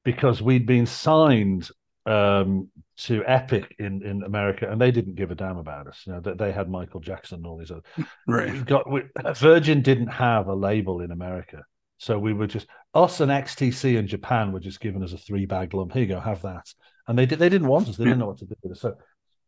because 0.04 0.40
we'd 0.40 0.66
been 0.66 0.86
signed 0.86 1.68
um, 2.06 2.68
to 2.98 3.24
Epic 3.26 3.74
in, 3.80 4.04
in 4.04 4.22
America, 4.22 4.70
and 4.70 4.80
they 4.80 4.92
didn't 4.92 5.16
give 5.16 5.32
a 5.32 5.34
damn 5.34 5.56
about 5.56 5.88
us. 5.88 6.04
You 6.06 6.12
know, 6.12 6.20
that 6.20 6.38
they 6.38 6.52
had 6.52 6.70
Michael 6.70 7.00
Jackson 7.00 7.38
and 7.38 7.46
all 7.48 7.56
these 7.58 7.72
other. 7.72 7.82
Right. 8.28 8.52
We 8.52 8.60
got 8.60 8.88
we, 8.88 9.02
Virgin 9.34 9.82
didn't 9.82 10.06
have 10.06 10.46
a 10.46 10.54
label 10.54 11.00
in 11.00 11.10
America, 11.10 11.64
so 11.98 12.20
we 12.20 12.32
were 12.32 12.46
just 12.46 12.68
us 12.94 13.18
and 13.18 13.32
XTC 13.32 13.98
in 13.98 14.06
Japan 14.06 14.52
were 14.52 14.60
just 14.60 14.78
giving 14.78 15.02
us 15.02 15.12
a 15.12 15.18
three 15.18 15.44
bag 15.44 15.74
lump. 15.74 15.92
Here 15.92 16.02
you 16.02 16.08
go, 16.08 16.20
have 16.20 16.42
that. 16.42 16.72
And 17.08 17.18
they 17.18 17.26
did. 17.26 17.40
They 17.40 17.48
didn't 17.48 17.66
want 17.66 17.88
us. 17.88 17.96
They 17.96 18.04
didn't 18.04 18.20
know 18.20 18.28
what 18.28 18.38
to 18.38 18.46
do 18.46 18.54
with 18.62 18.70
us. 18.70 18.80
So 18.80 18.96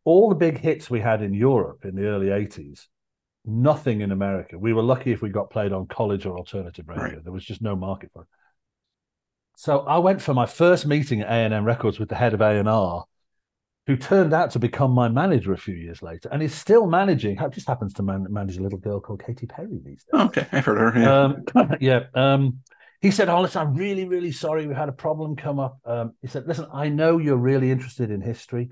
all 0.04 0.28
the 0.28 0.34
big 0.34 0.58
hits 0.58 0.90
we 0.90 0.98
had 0.98 1.22
in 1.22 1.32
Europe 1.32 1.84
in 1.84 1.94
the 1.94 2.06
early 2.06 2.26
'80s 2.26 2.88
nothing 3.44 4.00
in 4.00 4.12
America. 4.12 4.58
We 4.58 4.72
were 4.72 4.82
lucky 4.82 5.12
if 5.12 5.22
we 5.22 5.30
got 5.30 5.50
played 5.50 5.72
on 5.72 5.86
college 5.86 6.26
or 6.26 6.36
alternative 6.36 6.88
radio. 6.88 7.04
Right. 7.04 7.24
There 7.24 7.32
was 7.32 7.44
just 7.44 7.62
no 7.62 7.74
market 7.74 8.10
for 8.12 8.22
it. 8.22 8.28
So 9.56 9.80
I 9.80 9.98
went 9.98 10.22
for 10.22 10.34
my 10.34 10.46
first 10.46 10.86
meeting 10.86 11.20
at 11.20 11.28
A&M 11.28 11.64
Records 11.64 11.98
with 11.98 12.08
the 12.08 12.14
head 12.14 12.34
of 12.34 12.40
A&R, 12.40 13.04
who 13.86 13.96
turned 13.96 14.32
out 14.32 14.52
to 14.52 14.58
become 14.58 14.92
my 14.92 15.08
manager 15.08 15.52
a 15.52 15.58
few 15.58 15.74
years 15.74 16.02
later, 16.02 16.28
and 16.32 16.42
is 16.42 16.54
still 16.54 16.86
managing. 16.86 17.36
Just 17.52 17.68
happens 17.68 17.92
to 17.94 18.02
man- 18.02 18.26
manage 18.30 18.56
a 18.56 18.62
little 18.62 18.78
girl 18.78 19.00
called 19.00 19.22
Katy 19.24 19.46
Perry 19.46 19.80
these 19.84 20.04
days. 20.04 20.20
okay, 20.20 20.46
I've 20.52 20.64
heard 20.64 20.94
her. 20.94 21.00
Yeah. 21.00 21.22
Um, 21.22 21.76
yeah. 21.80 22.00
Um, 22.14 22.58
he 23.00 23.10
said, 23.10 23.28
"Oh, 23.28 23.40
listen, 23.40 23.60
I'm 23.60 23.74
really, 23.74 24.04
really 24.04 24.30
sorry. 24.30 24.66
We 24.66 24.74
had 24.74 24.88
a 24.88 24.92
problem 24.92 25.34
come 25.34 25.58
up." 25.58 25.78
Um, 25.84 26.12
he 26.22 26.28
said, 26.28 26.46
"Listen, 26.46 26.66
I 26.72 26.88
know 26.88 27.18
you're 27.18 27.36
really 27.36 27.70
interested 27.70 28.10
in 28.10 28.20
history. 28.20 28.70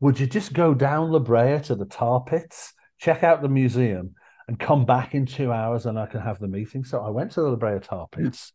Would 0.00 0.18
you 0.18 0.26
just 0.26 0.52
go 0.52 0.74
down 0.74 1.12
La 1.12 1.20
Brea 1.20 1.60
to 1.60 1.76
the 1.76 1.86
tar 1.86 2.22
pits?" 2.24 2.74
Check 2.98 3.22
out 3.22 3.42
the 3.42 3.48
museum, 3.48 4.14
and 4.48 4.58
come 4.58 4.86
back 4.86 5.14
in 5.14 5.26
two 5.26 5.52
hours 5.52 5.86
and 5.86 5.98
I 5.98 6.06
can 6.06 6.20
have 6.20 6.40
the 6.40 6.48
meeting. 6.48 6.82
So 6.82 7.00
I 7.02 7.10
went 7.10 7.32
to 7.32 7.42
the 7.42 7.50
La 7.50 7.56
Brea 7.56 7.78
Tar 7.80 8.08
Pits 8.10 8.52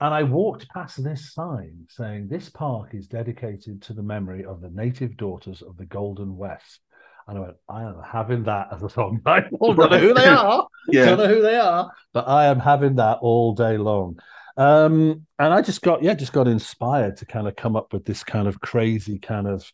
and 0.00 0.12
I 0.12 0.24
walked 0.24 0.68
past 0.68 1.02
this 1.02 1.32
sign 1.32 1.86
saying, 1.88 2.28
This 2.28 2.50
park 2.50 2.90
is 2.92 3.06
dedicated 3.06 3.80
to 3.82 3.94
the 3.94 4.02
memory 4.02 4.44
of 4.44 4.60
the 4.60 4.68
native 4.70 5.16
daughters 5.16 5.62
of 5.62 5.76
the 5.76 5.86
Golden 5.86 6.36
West. 6.36 6.80
And 7.28 7.38
I 7.38 7.40
went, 7.40 7.54
I 7.68 7.82
am 7.82 8.02
having 8.04 8.44
that 8.44 8.68
as 8.72 8.82
a 8.82 8.90
song 8.90 9.20
I 9.26 9.40
Don't 9.40 9.78
know 9.78 9.98
who 9.98 10.12
they 10.12 10.26
are. 10.26 10.66
yeah. 10.88 11.06
Don't 11.06 11.18
know 11.18 11.28
who 11.28 11.42
they 11.42 11.56
are, 11.56 11.90
but 12.12 12.28
I 12.28 12.46
am 12.46 12.58
having 12.58 12.96
that 12.96 13.18
all 13.22 13.54
day 13.54 13.78
long. 13.78 14.18
Um, 14.56 15.26
and 15.38 15.52
I 15.52 15.62
just 15.62 15.82
got, 15.82 16.02
yeah, 16.02 16.14
just 16.14 16.32
got 16.32 16.48
inspired 16.48 17.18
to 17.18 17.26
kind 17.26 17.46
of 17.46 17.56
come 17.56 17.76
up 17.76 17.92
with 17.92 18.04
this 18.04 18.24
kind 18.24 18.48
of 18.48 18.60
crazy 18.60 19.18
kind 19.18 19.46
of 19.46 19.70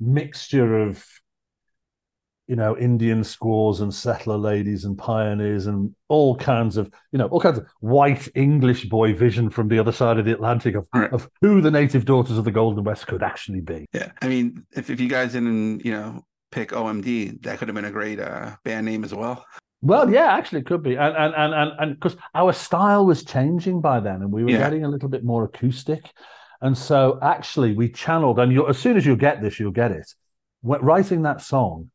mixture 0.00 0.80
of 0.80 1.04
you 2.46 2.56
know, 2.56 2.76
Indian 2.76 3.24
squaws 3.24 3.80
and 3.80 3.92
settler 3.92 4.36
ladies 4.36 4.84
and 4.84 4.98
pioneers 4.98 5.66
and 5.66 5.94
all 6.08 6.36
kinds 6.36 6.76
of, 6.76 6.90
you 7.10 7.18
know, 7.18 7.26
all 7.28 7.40
kinds 7.40 7.58
of 7.58 7.66
white 7.80 8.28
English 8.34 8.84
boy 8.86 9.14
vision 9.14 9.48
from 9.48 9.68
the 9.68 9.78
other 9.78 9.92
side 9.92 10.18
of 10.18 10.26
the 10.26 10.32
Atlantic 10.32 10.74
of, 10.74 10.86
right. 10.92 11.12
of 11.12 11.28
who 11.40 11.60
the 11.60 11.70
native 11.70 12.04
daughters 12.04 12.36
of 12.36 12.44
the 12.44 12.50
Golden 12.50 12.84
West 12.84 13.06
could 13.06 13.22
actually 13.22 13.60
be. 13.60 13.86
Yeah. 13.92 14.12
I 14.20 14.28
mean, 14.28 14.66
if, 14.72 14.90
if 14.90 15.00
you 15.00 15.08
guys 15.08 15.32
didn't, 15.32 15.84
you 15.84 15.92
know, 15.92 16.22
pick 16.50 16.70
OMD, 16.70 17.42
that 17.42 17.58
could 17.58 17.68
have 17.68 17.74
been 17.74 17.86
a 17.86 17.90
great 17.90 18.20
uh, 18.20 18.56
band 18.62 18.84
name 18.84 19.04
as 19.04 19.14
well. 19.14 19.44
Well, 19.80 20.10
yeah, 20.10 20.32
actually, 20.32 20.60
it 20.60 20.66
could 20.66 20.82
be, 20.82 20.96
and 20.96 21.14
and 21.14 21.34
and 21.34 21.52
and 21.52 21.72
and 21.78 21.94
because 21.94 22.16
our 22.34 22.54
style 22.54 23.04
was 23.04 23.22
changing 23.22 23.82
by 23.82 24.00
then, 24.00 24.22
and 24.22 24.32
we 24.32 24.42
were 24.42 24.50
yeah. 24.50 24.56
getting 24.56 24.82
a 24.82 24.88
little 24.88 25.10
bit 25.10 25.24
more 25.24 25.44
acoustic, 25.44 26.10
and 26.62 26.76
so 26.76 27.18
actually 27.20 27.74
we 27.74 27.90
channeled. 27.90 28.38
And 28.38 28.50
you, 28.50 28.66
as 28.66 28.78
soon 28.78 28.96
as 28.96 29.04
you 29.04 29.14
get 29.14 29.42
this, 29.42 29.60
you'll 29.60 29.72
get 29.72 29.90
it. 29.90 30.10
Writing 30.62 31.20
that 31.22 31.42
song, 31.42 31.90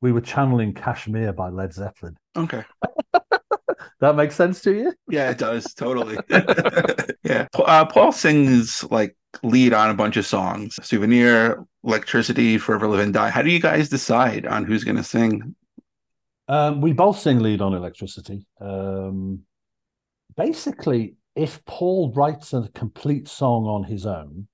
we 0.00 0.12
were 0.12 0.20
channeling 0.20 0.74
Kashmir 0.74 1.32
by 1.32 1.48
Led 1.48 1.72
Zeppelin. 1.72 2.16
Okay. 2.36 2.64
that 4.00 4.16
makes 4.16 4.34
sense 4.34 4.60
to 4.62 4.72
you? 4.72 4.92
Yeah, 5.08 5.30
it 5.30 5.38
does. 5.38 5.72
Totally. 5.74 6.18
yeah. 7.24 7.46
Uh, 7.54 7.84
Paul 7.86 8.12
sings 8.12 8.84
like 8.90 9.16
lead 9.42 9.72
on 9.72 9.90
a 9.90 9.94
bunch 9.94 10.16
of 10.16 10.26
songs 10.26 10.76
Souvenir, 10.82 11.64
Electricity, 11.84 12.58
Forever 12.58 12.88
Live 12.88 13.00
and 13.00 13.14
Die. 13.14 13.30
How 13.30 13.42
do 13.42 13.50
you 13.50 13.60
guys 13.60 13.88
decide 13.88 14.46
on 14.46 14.64
who's 14.64 14.84
going 14.84 14.96
to 14.96 15.04
sing? 15.04 15.54
Um, 16.48 16.80
we 16.80 16.92
both 16.92 17.18
sing 17.18 17.40
lead 17.40 17.60
on 17.60 17.74
Electricity. 17.74 18.46
Um, 18.60 19.40
basically, 20.36 21.16
if 21.34 21.64
Paul 21.64 22.12
writes 22.12 22.52
a 22.52 22.68
complete 22.74 23.28
song 23.28 23.66
on 23.66 23.84
his 23.84 24.06
own, 24.06 24.46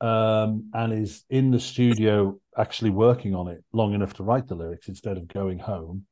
um, 0.00 0.70
and 0.74 0.92
is 0.92 1.24
in 1.28 1.50
the 1.50 1.58
studio 1.58 2.38
actually 2.58 2.90
working 2.90 3.34
on 3.34 3.48
it 3.48 3.64
long 3.72 3.94
enough 3.94 4.14
to 4.14 4.22
write 4.22 4.48
the 4.48 4.54
lyrics 4.54 4.88
instead 4.88 5.16
of 5.16 5.28
going 5.28 5.58
home. 5.58 6.06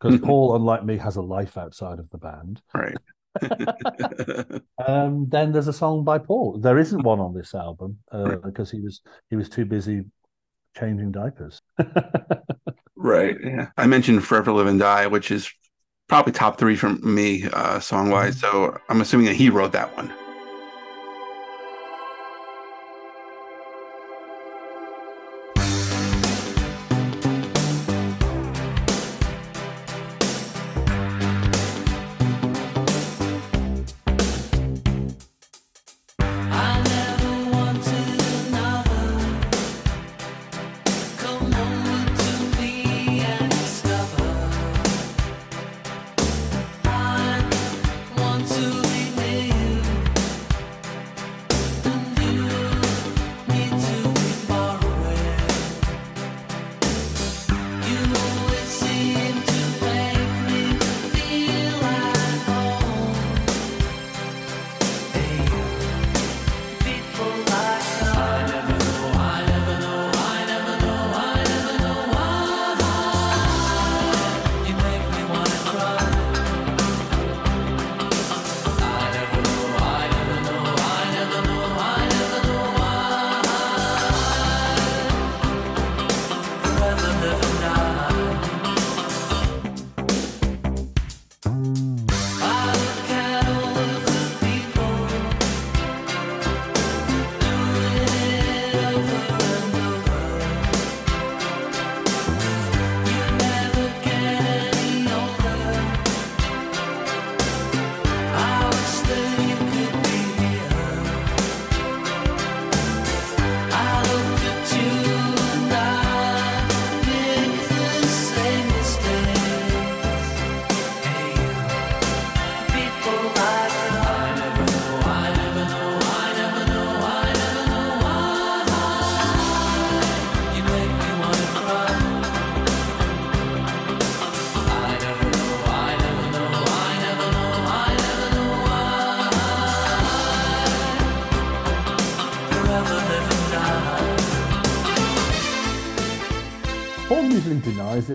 Because 0.00 0.20
Paul, 0.24 0.56
unlike 0.56 0.84
me, 0.84 0.96
has 0.98 1.16
a 1.16 1.22
life 1.22 1.56
outside 1.56 1.98
of 1.98 2.10
the 2.10 2.18
band. 2.18 2.60
Right. 2.74 2.96
um, 4.86 5.28
then 5.28 5.52
there's 5.52 5.68
a 5.68 5.72
song 5.72 6.04
by 6.04 6.18
Paul. 6.18 6.58
There 6.58 6.78
isn't 6.78 7.02
one 7.02 7.20
on 7.20 7.34
this 7.34 7.54
album 7.54 7.98
uh, 8.10 8.36
because 8.36 8.70
he 8.70 8.80
was 8.80 9.00
he 9.30 9.36
was 9.36 9.48
too 9.48 9.64
busy 9.64 10.04
changing 10.76 11.12
diapers. 11.12 11.60
right. 12.96 13.36
Yeah. 13.42 13.68
I 13.76 13.86
mentioned 13.86 14.24
Forever 14.24 14.52
Live 14.52 14.66
and 14.66 14.80
Die, 14.80 15.06
which 15.06 15.30
is 15.30 15.50
probably 16.08 16.32
top 16.32 16.58
three 16.58 16.76
for 16.76 16.90
me, 16.90 17.44
uh, 17.52 17.80
song 17.80 18.10
wise. 18.10 18.36
Mm-hmm. 18.36 18.56
So 18.56 18.78
I'm 18.88 19.00
assuming 19.00 19.26
that 19.26 19.36
he 19.36 19.48
wrote 19.48 19.72
that 19.72 19.96
one. 19.96 20.12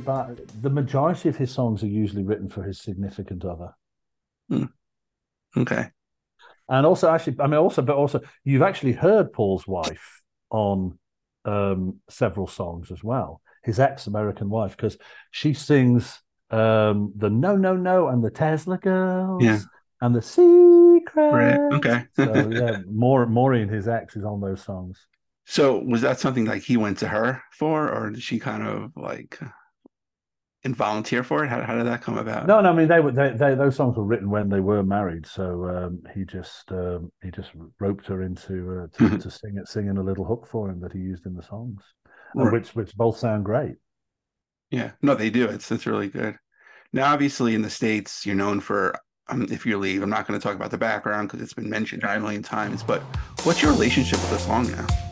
But 0.07 0.39
the 0.61 0.69
majority 0.69 1.27
of 1.27 1.35
his 1.35 1.51
songs 1.51 1.83
are 1.83 1.87
usually 1.87 2.23
written 2.23 2.47
for 2.47 2.63
his 2.63 2.79
significant 2.79 3.43
other. 3.43 3.75
Hmm. 4.47 4.67
Okay. 5.57 5.89
And 6.69 6.85
also, 6.85 7.09
actually, 7.09 7.35
I 7.41 7.47
mean, 7.47 7.59
also, 7.59 7.81
but 7.81 7.97
also, 7.97 8.21
you've 8.45 8.61
actually 8.61 8.93
heard 8.93 9.33
Paul's 9.33 9.67
wife 9.67 10.21
on 10.49 10.97
um, 11.43 11.99
several 12.09 12.47
songs 12.47 12.89
as 12.89 13.03
well. 13.03 13.41
His 13.65 13.81
ex-American 13.81 14.49
wife, 14.49 14.77
because 14.77 14.97
she 15.31 15.53
sings 15.53 16.21
um, 16.51 17.11
the 17.17 17.29
No 17.29 17.57
No 17.57 17.75
No 17.75 18.07
and 18.07 18.23
the 18.23 18.31
Tesla 18.31 18.77
Girls, 18.77 19.43
yeah. 19.43 19.59
and 19.99 20.15
the 20.15 20.21
Secret. 20.21 21.31
Right. 21.33 21.59
Okay. 21.73 22.05
so 22.15 22.49
yeah, 22.49 22.77
more 22.89 23.25
Maureen, 23.25 23.67
his 23.67 23.89
ex, 23.89 24.15
is 24.15 24.23
on 24.23 24.39
those 24.39 24.63
songs. 24.63 25.05
So 25.45 25.79
was 25.79 25.99
that 25.99 26.21
something 26.21 26.45
like 26.45 26.63
he 26.63 26.77
went 26.77 26.99
to 26.99 27.09
her 27.09 27.43
for, 27.51 27.89
or 27.89 28.11
did 28.11 28.23
she 28.23 28.39
kind 28.39 28.63
of 28.63 28.93
like 28.95 29.37
and 30.67 30.75
volunteer 30.75 31.23
for 31.23 31.43
it? 31.43 31.47
How, 31.47 31.61
how 31.61 31.75
did 31.75 31.87
that 31.87 32.01
come 32.01 32.17
about? 32.17 32.45
No, 32.45 32.59
no. 32.59 32.69
I 32.69 32.73
mean, 32.73 32.89
they 32.89 32.99
were 32.99 33.11
they, 33.11 33.31
they, 33.31 33.55
those 33.55 33.75
songs 33.75 33.95
were 33.95 34.03
written 34.03 34.29
when 34.29 34.49
they 34.49 34.59
were 34.59 34.83
married, 34.83 35.25
so 35.25 35.65
um, 35.65 36.03
he 36.13 36.25
just 36.25 36.71
um, 36.71 37.09
he 37.23 37.31
just 37.31 37.51
roped 37.79 38.05
her 38.07 38.21
into 38.21 38.53
uh, 38.53 38.97
to, 38.97 39.03
mm-hmm. 39.03 39.17
to, 39.17 39.31
sing 39.31 39.57
it, 39.57 39.67
singing 39.67 39.97
a 39.97 40.03
little 40.03 40.25
hook 40.25 40.45
for 40.45 40.69
him 40.69 40.81
that 40.81 40.91
he 40.91 40.99
used 40.99 41.25
in 41.25 41.33
the 41.33 41.41
songs, 41.41 41.81
right. 42.35 42.51
which 42.51 42.75
which 42.75 42.93
both 42.95 43.17
sound 43.17 43.45
great. 43.45 43.75
Yeah, 44.69 44.91
no, 45.01 45.15
they 45.15 45.29
do. 45.29 45.47
It's 45.47 45.71
it's 45.71 45.87
really 45.87 46.09
good. 46.09 46.37
Now, 46.91 47.13
obviously, 47.13 47.55
in 47.55 47.61
the 47.61 47.69
states, 47.69 48.25
you're 48.25 48.35
known 48.35 48.59
for 48.59 48.93
um, 49.29 49.47
if 49.49 49.65
you 49.65 49.77
leave. 49.77 50.03
I'm 50.03 50.09
not 50.09 50.27
going 50.27 50.39
to 50.39 50.43
talk 50.43 50.55
about 50.55 50.71
the 50.71 50.77
background 50.77 51.29
because 51.29 51.41
it's 51.41 51.53
been 51.53 51.69
mentioned 51.69 52.03
a 52.03 52.19
million 52.19 52.43
times. 52.43 52.83
But 52.83 53.01
what's 53.43 53.61
your 53.61 53.71
relationship 53.71 54.19
with 54.19 54.31
the 54.31 54.39
song 54.39 54.69
now? 54.71 55.06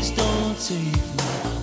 Please 0.00 0.12
don't 0.12 0.58
take 0.58 0.94
me. 0.94 1.59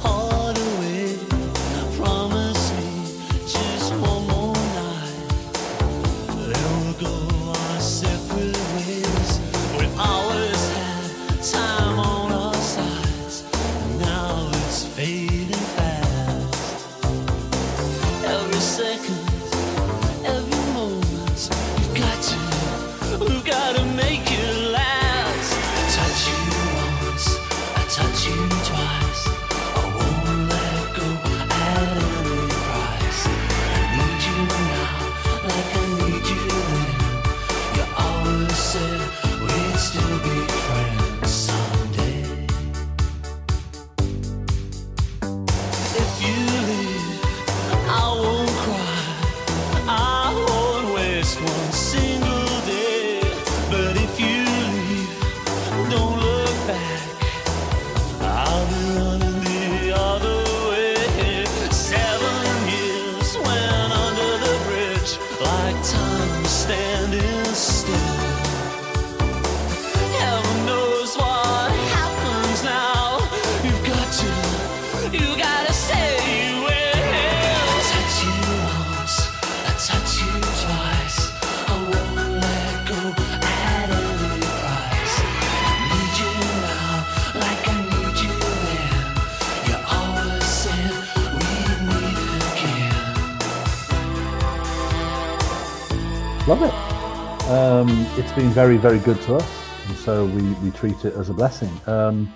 Love 96.47 96.63
it. 96.63 97.49
Um, 97.49 97.89
it's 98.17 98.31
been 98.31 98.49
very, 98.51 98.77
very 98.77 98.99
good 98.99 99.21
to 99.23 99.35
us, 99.35 99.69
and 99.85 99.97
so 99.97 100.25
we, 100.27 100.41
we 100.63 100.71
treat 100.71 101.03
it 101.03 101.13
as 101.15 101.29
a 101.29 101.33
blessing. 101.33 101.69
Um, 101.87 102.33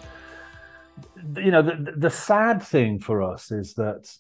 you 1.37 1.49
know, 1.49 1.61
the, 1.61 1.93
the 1.95 2.09
sad 2.09 2.61
thing 2.61 2.99
for 2.99 3.23
us 3.23 3.51
is 3.51 3.73
that 3.75 4.13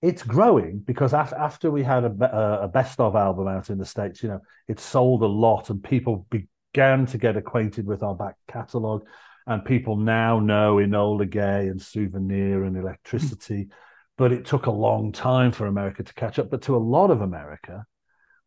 it's 0.00 0.22
growing 0.22 0.78
because 0.78 1.12
af- 1.12 1.34
after 1.34 1.70
we 1.70 1.82
had 1.82 2.04
a, 2.04 2.62
a 2.62 2.68
best 2.68 3.00
of 3.00 3.14
album 3.14 3.48
out 3.48 3.68
in 3.68 3.76
the 3.76 3.84
states, 3.84 4.22
you 4.22 4.30
know, 4.30 4.40
it 4.66 4.80
sold 4.80 5.22
a 5.22 5.26
lot, 5.26 5.68
and 5.68 5.84
people 5.84 6.26
began 6.30 7.04
to 7.04 7.18
get 7.18 7.36
acquainted 7.36 7.86
with 7.86 8.02
our 8.02 8.14
back 8.14 8.36
catalogue, 8.48 9.04
and 9.46 9.62
people 9.62 9.98
now 9.98 10.40
know 10.40 10.76
Enola 10.76 11.28
Gay 11.28 11.68
and 11.68 11.82
Souvenir 11.82 12.64
and 12.64 12.78
Electricity. 12.78 13.68
but 14.16 14.32
it 14.32 14.46
took 14.46 14.66
a 14.66 14.70
long 14.70 15.12
time 15.12 15.52
for 15.52 15.66
America 15.66 16.02
to 16.02 16.14
catch 16.14 16.38
up. 16.38 16.48
But 16.48 16.62
to 16.62 16.76
a 16.76 16.78
lot 16.78 17.10
of 17.10 17.20
America, 17.20 17.84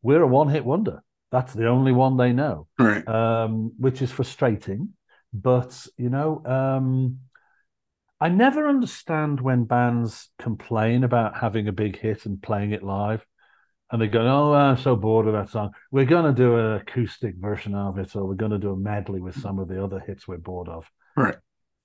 we're 0.05 0.21
a 0.21 0.27
one 0.27 0.49
hit 0.49 0.63
wonder. 0.63 1.01
That's 1.31 1.53
the 1.53 1.67
only 1.67 1.91
one 1.91 2.15
they 2.15 2.31
know, 2.31 2.67
Right. 2.77 3.05
um, 3.07 3.73
which 3.79 4.01
is 4.03 4.11
frustrating. 4.11 4.93
But, 5.33 5.87
you 5.97 6.09
know, 6.09 6.43
um, 6.45 7.19
I 8.21 8.29
never 8.29 8.69
understand 8.69 9.41
when 9.41 9.65
bands 9.65 10.29
complain 10.39 11.03
about 11.03 11.35
having 11.37 11.67
a 11.67 11.73
big 11.73 11.97
hit 11.97 12.25
and 12.27 12.41
playing 12.41 12.71
it 12.71 12.83
live. 12.83 13.25
And 13.91 13.99
they 14.01 14.07
go, 14.07 14.21
Oh, 14.21 14.53
I'm 14.53 14.77
so 14.77 14.95
bored 14.95 15.27
of 15.27 15.33
that 15.33 15.49
song. 15.49 15.71
We're 15.91 16.05
going 16.05 16.25
to 16.25 16.39
do 16.43 16.55
an 16.57 16.73
acoustic 16.81 17.35
version 17.37 17.73
of 17.75 17.97
it, 17.97 18.15
or 18.15 18.25
we're 18.27 18.35
going 18.35 18.51
to 18.51 18.59
do 18.59 18.71
a 18.73 18.77
medley 18.77 19.21
with 19.21 19.39
some 19.39 19.57
of 19.59 19.67
the 19.67 19.83
other 19.83 19.99
hits 19.99 20.27
we're 20.27 20.37
bored 20.37 20.69
of. 20.69 20.89
Right. 21.17 21.35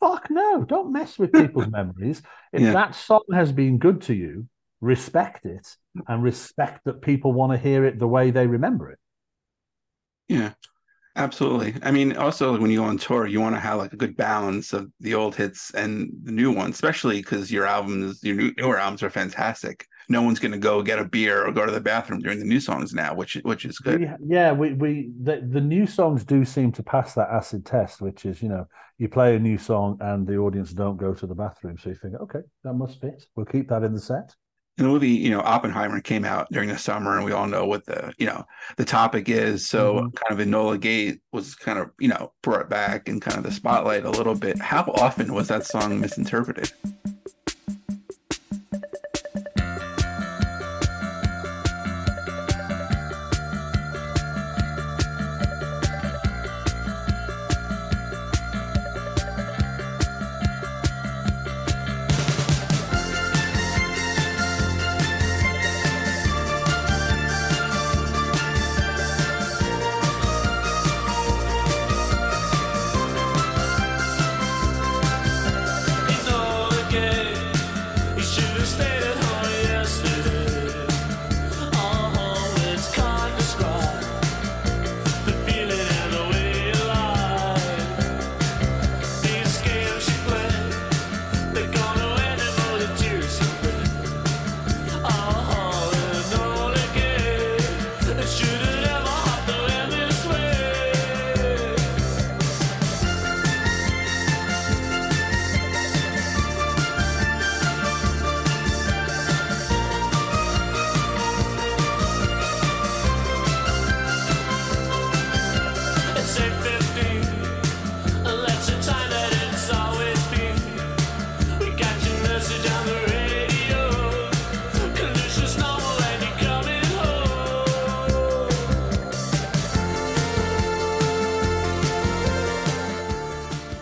Fuck 0.01 0.31
no, 0.31 0.65
don't 0.65 0.93
mess 0.93 1.19
with 1.19 1.33
people's 1.33 1.69
memories. 1.69 2.23
If 2.53 2.63
Yeah. 2.63 2.73
that 2.73 2.95
song 2.95 3.25
has 3.33 3.51
been 3.53 3.79
good 3.79 4.03
to 4.03 4.15
you, 4.15 4.47
respect 4.81 5.45
it 5.45 5.77
and 6.09 6.23
respect 6.23 6.85
that 6.85 7.03
people 7.03 7.33
want 7.33 7.53
to 7.53 7.59
hear 7.59 7.85
it 7.85 7.99
the 7.99 8.09
way 8.09 8.31
they 8.31 8.47
remember 8.47 8.90
it. 8.90 8.99
Yeah, 10.29 10.53
absolutely. 11.16 11.75
I 11.83 11.90
mean, 11.90 12.16
also 12.16 12.59
when 12.59 12.71
you 12.71 12.79
go 12.79 12.85
on 12.85 12.97
tour, 12.97 13.27
you 13.27 13.40
want 13.40 13.57
to 13.57 13.61
have 13.61 13.79
like 13.79 13.93
a 13.93 13.97
good 13.97 14.16
balance 14.16 14.73
of 14.73 14.90
the 15.01 15.14
old 15.14 15.35
hits 15.35 15.75
and 15.75 16.11
the 16.23 16.33
new 16.33 16.53
ones, 16.53 16.77
especially 16.77 17.21
because 17.21 17.51
your 17.51 17.66
albums, 17.66 18.23
your 18.23 18.37
new, 18.37 18.55
newer 18.57 18.79
albums 18.79 19.03
are 19.03 19.11
fantastic. 19.11 19.87
No 20.09 20.23
one's 20.23 20.38
going 20.38 20.53
to 20.53 20.59
go 20.59 20.83
get 20.83 20.99
a 20.99 21.05
beer 21.05 21.47
or 21.47 21.53
go 21.53 21.66
to 21.66 21.73
the 21.73 21.81
bathroom 21.81 22.21
during 22.21 22.38
the 22.38 22.45
new 22.45 22.61
songs 22.61 22.93
now, 22.95 23.14
which 23.14 23.35
which 23.43 23.64
is 23.64 23.79
good. 23.79 24.01
We, 24.01 24.35
yeah, 24.35 24.51
we 24.53 24.73
we 24.73 25.11
the, 25.21 25.47
the 25.49 25.61
new 25.61 25.87
songs 25.87 26.25
do 26.25 26.45
seem 26.45 26.73
to 26.73 26.83
pass 26.83 27.14
that 27.14 27.29
acid 27.31 27.64
test, 27.64 28.01
which 28.01 28.25
is 28.25 28.43
you 28.43 28.49
know 28.49 28.66
you 28.99 29.09
play 29.09 29.37
a 29.37 29.38
new 29.38 29.57
song 29.57 29.99
and 30.01 30.27
the 30.27 30.37
audience 30.37 30.73
don't 30.73 30.97
go 30.97 31.14
to 31.14 31.27
the 31.27 31.35
bathroom, 31.35 31.79
so 31.79 31.90
you 31.90 31.95
think 31.95 32.14
okay 32.16 32.40
that 32.64 32.75
must 32.75 33.01
fit. 33.01 33.25
We'll 33.37 33.47
keep 33.47 33.69
that 33.69 33.85
in 33.85 33.93
the 33.93 34.01
set. 34.01 34.35
The 34.81 34.87
movie, 34.87 35.11
you 35.11 35.29
know, 35.29 35.40
Oppenheimer 35.40 36.01
came 36.01 36.25
out 36.25 36.49
during 36.51 36.71
the 36.71 36.79
summer, 36.79 37.14
and 37.14 37.23
we 37.27 37.33
all 37.33 37.47
know 37.47 37.66
what 37.66 37.85
the 37.85 38.14
you 38.16 38.25
know 38.25 38.47
the 38.79 38.85
topic 38.87 39.29
is. 39.29 39.69
So 39.69 39.97
Mhm. 39.97 40.14
kind 40.16 40.40
of 40.40 40.47
Enola 40.49 40.81
Gay 40.81 41.19
was 41.33 41.55
kind 41.55 41.79
of 41.79 41.90
you 41.99 42.09
know 42.09 42.33
brought 42.43 42.71
back 42.71 43.07
in 43.07 43.21
kind 43.21 43.37
of 43.37 43.43
the 43.45 43.53
spotlight 43.53 44.07
a 44.07 44.11
little 44.11 44.35
bit. 44.35 44.59
How 44.59 44.85
often 44.97 45.35
was 45.35 45.49
that 45.49 45.66
song 45.66 46.01
misinterpreted? 46.01 46.73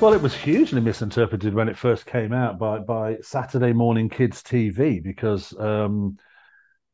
Well, 0.08 0.16
it 0.16 0.22
was 0.22 0.34
hugely 0.34 0.80
misinterpreted 0.80 1.52
when 1.52 1.68
it 1.68 1.76
first 1.76 2.06
came 2.06 2.32
out 2.32 2.58
by 2.58 2.78
by 2.78 3.18
Saturday 3.20 3.74
Morning 3.74 4.08
Kids 4.08 4.42
TV 4.42 5.02
because 5.02 5.54
um, 5.60 6.16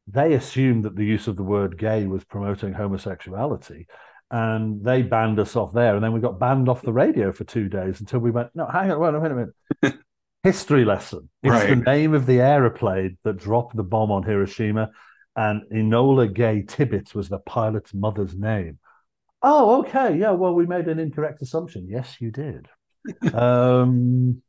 they 0.08 0.32
assumed 0.32 0.82
that 0.84 0.96
the 0.96 1.04
use 1.04 1.28
of 1.28 1.36
the 1.36 1.44
word 1.44 1.78
"gay" 1.78 2.06
was 2.06 2.24
promoting 2.24 2.72
homosexuality, 2.72 3.86
and 4.32 4.82
they 4.82 5.02
banned 5.02 5.38
us 5.38 5.54
off 5.54 5.72
there. 5.72 5.94
And 5.94 6.02
then 6.02 6.12
we 6.12 6.18
got 6.18 6.40
banned 6.40 6.68
off 6.68 6.82
the 6.82 6.92
radio 6.92 7.30
for 7.30 7.44
two 7.44 7.68
days 7.68 8.00
until 8.00 8.18
we 8.18 8.32
went, 8.32 8.50
"No, 8.52 8.66
hang 8.66 8.90
on, 8.90 8.98
wait 8.98 9.10
a 9.10 9.12
minute, 9.12 9.22
wait 9.22 9.30
a 9.30 9.86
minute." 9.86 10.00
History 10.42 10.84
lesson. 10.84 11.28
It's 11.44 11.66
the 11.66 11.76
name 11.76 12.14
of 12.14 12.26
the 12.26 12.40
aeroplane 12.40 13.16
that 13.22 13.36
dropped 13.36 13.76
the 13.76 13.84
bomb 13.84 14.10
on 14.10 14.24
Hiroshima, 14.24 14.90
and 15.36 15.62
Enola 15.70 16.34
Gay 16.34 16.62
Tibbets 16.62 17.14
was 17.14 17.28
the 17.28 17.38
pilot's 17.38 17.94
mother's 17.94 18.34
name. 18.34 18.80
Oh, 19.40 19.82
okay. 19.82 20.18
Yeah, 20.18 20.32
well, 20.32 20.52
we 20.52 20.66
made 20.66 20.88
an 20.88 20.98
incorrect 20.98 21.42
assumption. 21.42 21.86
Yes, 21.88 22.16
you 22.18 22.32
did. 22.32 22.68
Um, 23.32 24.42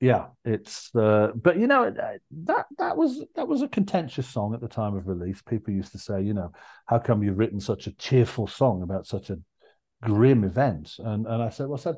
yeah, 0.00 0.28
it's 0.44 0.94
uh, 0.94 1.32
but 1.34 1.58
you 1.58 1.66
know 1.66 1.84
uh, 1.84 2.18
that 2.44 2.66
that 2.78 2.96
was 2.96 3.22
that 3.36 3.46
was 3.46 3.62
a 3.62 3.68
contentious 3.68 4.26
song 4.26 4.54
at 4.54 4.60
the 4.60 4.68
time 4.68 4.96
of 4.96 5.06
release. 5.06 5.42
People 5.42 5.74
used 5.74 5.92
to 5.92 5.98
say, 5.98 6.22
you 6.22 6.32
know, 6.32 6.52
how 6.86 6.98
come 6.98 7.22
you've 7.22 7.38
written 7.38 7.60
such 7.60 7.86
a 7.86 7.92
cheerful 7.92 8.46
song 8.46 8.82
about 8.82 9.06
such 9.06 9.30
a 9.30 9.38
grim 10.02 10.44
event? 10.44 10.94
And 10.98 11.26
and 11.26 11.42
I 11.42 11.50
said, 11.50 11.66
well, 11.68 11.78
I 11.78 11.82
said, 11.82 11.96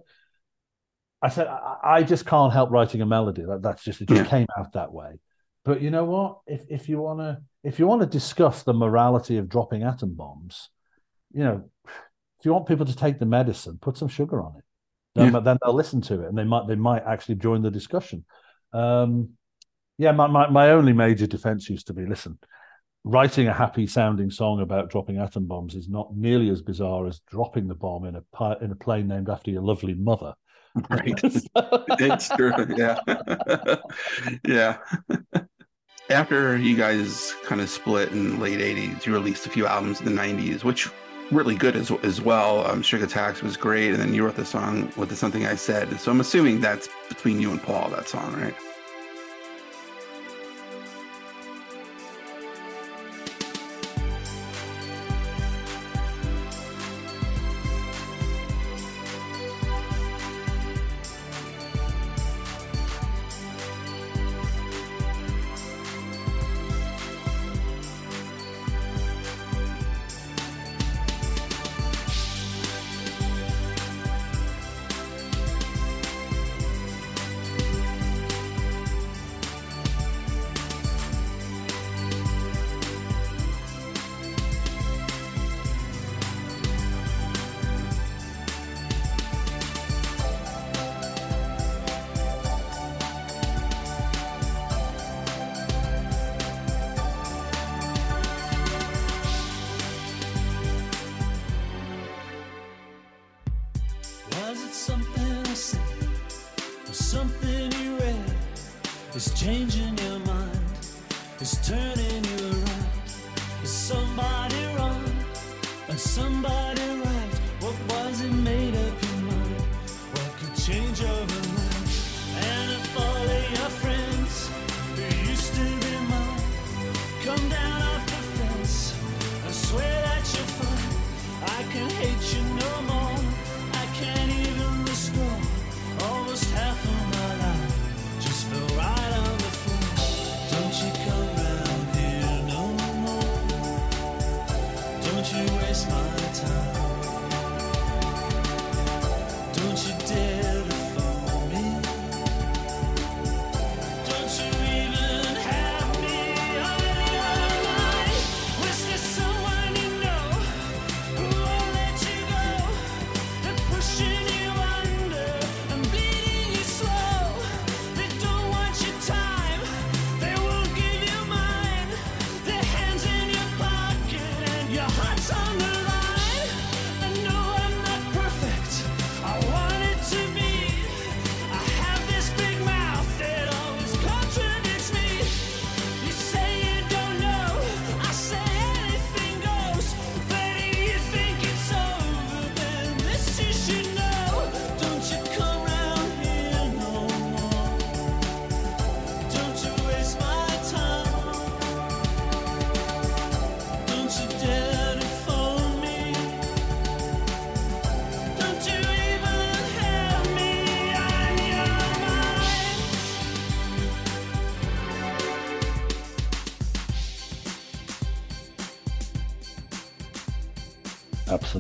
I 1.23 1.29
said, 1.29 1.47
I, 1.47 1.77
I 1.85 2.03
just 2.03 2.27
can't 2.27 2.53
help 2.53 2.71
writing 2.71 3.03
a 3.03 3.07
melody. 3.07 3.45
That, 3.47 3.63
that's 3.63 3.85
just 3.85 4.01
it 4.01 4.09
just 4.09 4.25
Yeah. 4.25 4.25
came 4.25 4.47
out 4.59 4.73
that 4.73 4.93
way. 4.93 5.21
But 5.65 5.81
you 5.81 5.91
know 5.91 6.05
what? 6.05 6.41
If 6.49 6.65
if 6.69 6.89
you 6.89 6.99
wanna 6.99 7.43
if 7.63 7.79
you 7.79 7.87
want 7.87 8.01
to 8.03 8.09
discuss 8.09 8.65
the 8.65 8.75
morality 8.75 9.37
of 9.39 9.49
dropping 9.49 9.85
atom 9.85 10.15
bombs, 10.15 10.71
you 11.33 11.45
know, 11.45 11.71
if 11.87 12.45
you 12.45 12.53
want 12.53 12.67
people 12.67 12.87
to 12.87 12.97
take 12.97 13.21
the 13.21 13.27
medicine, 13.27 13.79
put 13.81 13.97
some 13.97 14.09
sugar 14.09 14.43
on 14.43 14.57
it. 14.59 14.65
Then, 15.15 15.33
Yeah. 15.33 15.41
then 15.41 15.59
they'll 15.63 15.75
listen 15.75 16.01
to 16.03 16.23
it, 16.23 16.29
and 16.29 16.39
they 16.39 16.45
might 16.45 16.67
they 16.67 16.75
might 16.77 17.05
actually 17.05 17.37
join 17.37 17.63
the 17.63 17.71
discussion. 17.71 18.25
Um, 18.73 19.31
yeah, 19.99 20.13
my, 20.13 20.27
my 20.27 20.49
my 20.49 20.71
only 20.71 20.93
major 20.93 21.27
defense 21.27 21.69
used 21.69 21.87
to 21.89 21.93
be: 21.93 22.07
listen, 22.07 22.39
writing 23.05 23.49
a 23.49 23.53
happy 23.53 23.87
sounding 23.87 24.31
song 24.31 24.61
about 24.61 24.91
dropping 24.91 25.19
atom 25.19 25.47
bombs 25.47 25.75
is 25.75 25.89
not 25.89 26.17
nearly 26.17 26.49
as 26.49 26.63
bizarre 26.63 27.07
as 27.07 27.21
dropping 27.31 27.69
the 27.69 27.75
bomb 27.75 28.05
in 28.07 28.17
a 28.17 28.23
pi- 28.33 28.57
in 28.63 28.71
a 28.73 28.77
plane 28.77 29.09
named 29.09 29.29
after 29.29 29.51
your 29.51 29.63
lovely 29.63 29.95
mother. 29.95 30.35
Right. 30.89 31.21
it's 31.25 32.29
true. 32.31 32.53
Yeah. 32.75 32.99
yeah. 34.49 34.79
After 36.09 36.57
you 36.57 36.77
guys 36.77 37.35
kind 37.45 37.61
of 37.61 37.69
split 37.69 38.11
in 38.13 38.31
the 38.31 38.37
late 38.39 38.59
80s, 38.59 39.05
you 39.05 39.13
released 39.13 39.47
a 39.47 39.51
few 39.51 39.67
albums 39.67 40.01
in 40.01 40.07
the 40.07 40.19
90s, 40.21 40.65
which 40.65 40.89
really 41.33 41.55
good 41.55 41.77
as, 41.77 41.91
as 42.03 42.21
well. 42.21 42.67
Um, 42.67 42.83
Sugar 42.83 43.07
Tax 43.07 43.43
was 43.43 43.57
great. 43.57 43.91
And 43.91 44.01
then 44.01 44.15
you 44.15 44.25
wrote 44.25 44.37
the 44.37 44.45
song 44.45 44.93
Was 44.97 45.11
It 45.11 45.17
Something 45.17 45.47
I 45.47 45.55
Said. 45.55 45.99
So 46.01 46.11
I'm 46.11 46.21
assuming 46.21 46.61
that's 46.61 46.89
between 47.09 47.41
you 47.41 47.51
and 47.51 47.63
Paul, 47.63 47.89
that 47.91 48.09
song, 48.09 48.33
right? 48.35 48.55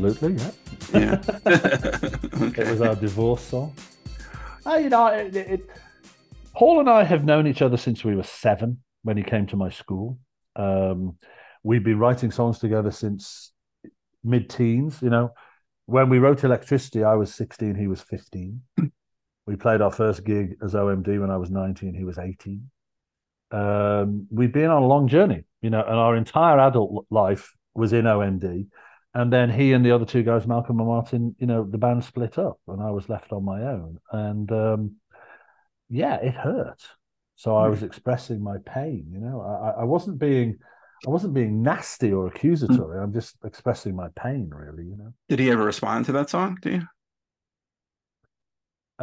Absolutely, 0.04 0.42
yeah. 0.42 0.50
Yeah. 0.94 1.22
It 2.58 2.70
was 2.70 2.80
our 2.80 2.96
divorce 2.96 3.42
song. 3.42 3.72
Oh, 4.66 4.76
you 4.76 4.88
know, 4.88 5.06
it, 5.06 5.36
it, 5.36 5.70
Paul 6.54 6.80
and 6.80 6.90
I 6.90 7.04
have 7.04 7.24
known 7.24 7.46
each 7.46 7.62
other 7.62 7.76
since 7.76 8.04
we 8.04 8.16
were 8.16 8.24
seven 8.24 8.82
when 9.02 9.16
he 9.16 9.22
came 9.22 9.46
to 9.48 9.56
my 9.56 9.70
school. 9.70 10.18
Um, 10.56 11.18
we've 11.62 11.84
been 11.84 11.98
writing 11.98 12.32
songs 12.32 12.58
together 12.58 12.90
since 12.90 13.52
mid 14.24 14.50
teens. 14.50 15.00
You 15.02 15.10
know, 15.10 15.34
when 15.86 16.08
we 16.08 16.18
wrote 16.18 16.42
Electricity, 16.42 17.04
I 17.04 17.14
was 17.14 17.32
16, 17.34 17.76
he 17.76 17.86
was 17.86 18.02
15. 18.02 18.60
we 19.46 19.56
played 19.56 19.80
our 19.80 19.92
first 19.92 20.24
gig 20.24 20.56
as 20.64 20.74
OMD 20.74 21.20
when 21.20 21.30
I 21.30 21.36
was 21.36 21.50
19, 21.50 21.94
he 21.94 22.04
was 22.04 22.18
18. 22.18 22.68
Um, 23.52 24.26
we've 24.30 24.52
been 24.52 24.70
on 24.70 24.82
a 24.82 24.86
long 24.86 25.06
journey, 25.06 25.44
you 25.60 25.70
know, 25.70 25.82
and 25.82 25.96
our 25.96 26.16
entire 26.16 26.58
adult 26.58 27.06
life 27.10 27.52
was 27.74 27.92
in 27.92 28.04
OMD. 28.04 28.66
And 29.14 29.32
then 29.32 29.50
he 29.50 29.72
and 29.72 29.84
the 29.84 29.90
other 29.90 30.06
two 30.06 30.22
guys, 30.22 30.46
Malcolm 30.46 30.78
and 30.78 30.88
Martin, 30.88 31.36
you 31.38 31.46
know, 31.46 31.64
the 31.64 31.78
band 31.78 32.02
split 32.02 32.38
up 32.38 32.58
and 32.66 32.82
I 32.82 32.90
was 32.90 33.08
left 33.08 33.32
on 33.32 33.44
my 33.44 33.62
own. 33.62 33.98
And 34.10 34.50
um, 34.50 34.96
yeah, 35.90 36.16
it 36.16 36.34
hurt. 36.34 36.82
So 37.36 37.56
I 37.56 37.68
was 37.68 37.82
expressing 37.82 38.42
my 38.42 38.58
pain, 38.64 39.06
you 39.12 39.18
know. 39.18 39.40
I, 39.40 39.80
I 39.80 39.84
wasn't 39.84 40.18
being 40.18 40.58
I 41.06 41.10
wasn't 41.10 41.34
being 41.34 41.62
nasty 41.62 42.12
or 42.12 42.28
accusatory. 42.28 43.00
I'm 43.00 43.12
just 43.12 43.36
expressing 43.44 43.96
my 43.96 44.08
pain, 44.14 44.48
really, 44.54 44.84
you 44.84 44.96
know. 44.96 45.12
Did 45.28 45.40
he 45.40 45.50
ever 45.50 45.64
respond 45.64 46.06
to 46.06 46.12
that 46.12 46.30
song? 46.30 46.58
Do 46.62 46.70
you? 46.70 46.82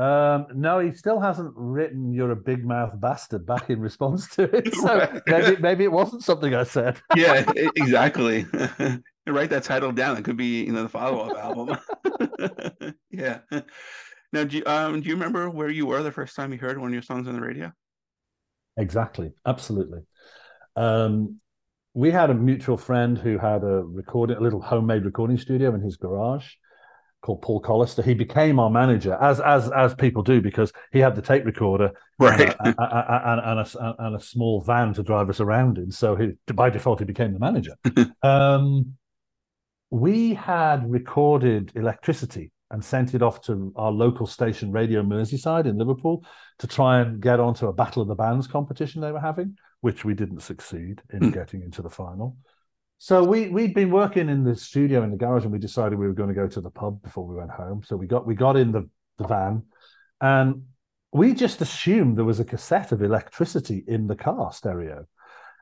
Um, 0.02 0.48
no, 0.56 0.80
he 0.80 0.94
still 0.94 1.20
hasn't 1.20 1.52
written 1.58 2.14
"You're 2.14 2.32
a 2.32 2.36
big 2.38 2.64
mouth 2.64 2.94
bastard" 3.02 3.46
back 3.46 3.70
in 3.70 3.82
response 3.82 4.30
to 4.36 4.44
it. 4.44 4.74
So 4.76 5.22
maybe 5.28 5.62
maybe 5.62 5.84
it 5.84 5.92
wasn't 5.92 6.24
something 6.24 6.56
I 6.56 6.64
said. 6.64 7.02
Yeah, 7.16 7.44
exactly. 7.76 8.46
Write 9.34 9.50
that 9.52 9.64
title 9.64 9.92
down. 9.92 10.18
It 10.18 10.24
could 10.24 10.38
be, 10.38 10.64
you 10.64 10.72
know, 10.72 10.84
the 10.84 10.90
follow-up 10.90 11.38
album. 11.38 11.78
yeah. 13.12 13.40
Now, 14.32 14.44
do 14.44 14.58
you, 14.58 14.64
um, 14.66 15.02
do 15.02 15.10
you 15.10 15.16
remember 15.16 15.50
where 15.50 15.70
you 15.70 15.86
were 15.86 16.04
the 16.04 16.12
first 16.12 16.36
time 16.36 16.52
you 16.52 16.60
heard 16.60 16.78
one 16.78 16.90
of 16.90 16.94
your 16.94 17.02
songs 17.02 17.28
on 17.28 17.36
the 17.36 17.42
radio? 17.42 17.72
Exactly, 18.78 19.32
absolutely. 19.46 20.02
Um, 20.76 21.40
we 21.94 22.12
had 22.12 22.30
a 22.30 22.34
mutual 22.34 22.78
friend 22.78 23.18
who 23.18 23.38
had 23.38 23.64
a 23.64 23.84
recording, 23.84 24.38
a 24.38 24.40
little 24.40 24.62
homemade 24.62 25.06
recording 25.06 25.38
studio 25.38 25.74
in 25.74 25.82
his 25.82 25.98
garage 25.98 26.48
called 27.22 27.42
Paul 27.42 27.62
Collister. 27.62 28.04
He 28.04 28.14
became 28.14 28.60
our 28.60 28.70
manager, 28.70 29.18
as 29.20 29.42
as 29.42 29.70
as 29.72 29.94
people 29.96 30.24
do, 30.24 30.40
because 30.42 30.72
he 30.94 31.00
had 31.00 31.16
the 31.16 31.22
tape 31.22 31.46
recorder 31.46 31.92
Right. 32.20 32.56
and, 32.60 32.76
a, 32.78 33.32
and, 33.32 33.42
and, 33.42 33.60
a, 33.60 33.96
and 34.00 34.16
a 34.16 34.20
small 34.20 34.62
van 34.62 34.94
to 34.94 35.04
drive 35.04 35.30
us 35.30 35.40
around 35.40 35.78
in. 35.78 35.92
So 35.92 36.16
he, 36.16 36.34
by 36.54 36.70
default, 36.70 37.00
he 37.00 37.06
became 37.06 37.34
the 37.34 37.40
manager. 37.40 37.76
um, 38.24 38.94
we 39.90 40.34
had 40.34 40.90
recorded 40.90 41.72
electricity 41.76 42.52
and 42.72 42.84
sent 42.84 43.16
it 43.16 43.24
off 43.24 43.42
to 43.42 43.74
our 43.76 43.92
local 43.92 44.28
station, 44.28 44.72
Radio 44.72 45.02
Merseyside 45.02 45.66
in 45.66 45.78
Liverpool, 45.78 46.24
to 46.60 46.68
try 46.68 47.00
and 47.00 47.20
get 47.20 47.40
onto 47.40 47.68
a 47.68 47.74
Battle 47.74 48.02
of 48.02 48.08
the 48.08 48.16
Bands 48.16 48.46
competition 48.46 49.02
they 49.02 49.12
were 49.12 49.20
having, 49.20 49.58
which 49.82 50.06
we 50.06 50.14
didn't 50.14 50.42
succeed 50.42 51.02
in 51.12 51.24
Hmm. 51.24 51.30
getting 51.32 51.64
into 51.64 51.82
the 51.82 51.90
final. 51.90 52.38
So 53.00 53.24
we 53.24 53.50
we'd 53.50 53.74
been 53.74 53.92
working 53.92 54.30
in 54.30 54.44
the 54.44 54.56
studio 54.56 55.04
in 55.04 55.12
the 55.12 55.18
garage, 55.18 55.44
and 55.44 55.54
we 55.54 55.58
decided 55.58 55.98
we 55.98 56.08
were 56.08 56.14
going 56.14 56.30
to 56.30 56.36
go 56.36 56.48
to 56.48 56.62
the 56.62 56.70
pub 56.70 57.02
before 57.02 57.26
we 57.26 57.36
went 57.36 57.52
home. 57.52 57.82
So 57.84 57.96
we 57.96 58.08
got 58.08 58.28
we 58.28 58.36
got 58.36 58.58
in 58.58 58.72
the 58.72 58.90
the 59.18 59.28
van, 59.28 59.64
and 60.22 60.64
we 61.12 61.34
just 61.34 61.62
assumed 61.62 62.18
there 62.18 62.26
was 62.26 62.40
a 62.40 62.46
cassette 62.46 62.92
of 62.92 63.02
electricity 63.02 63.84
in 63.88 64.06
the 64.06 64.16
car 64.16 64.52
stereo. 64.52 65.06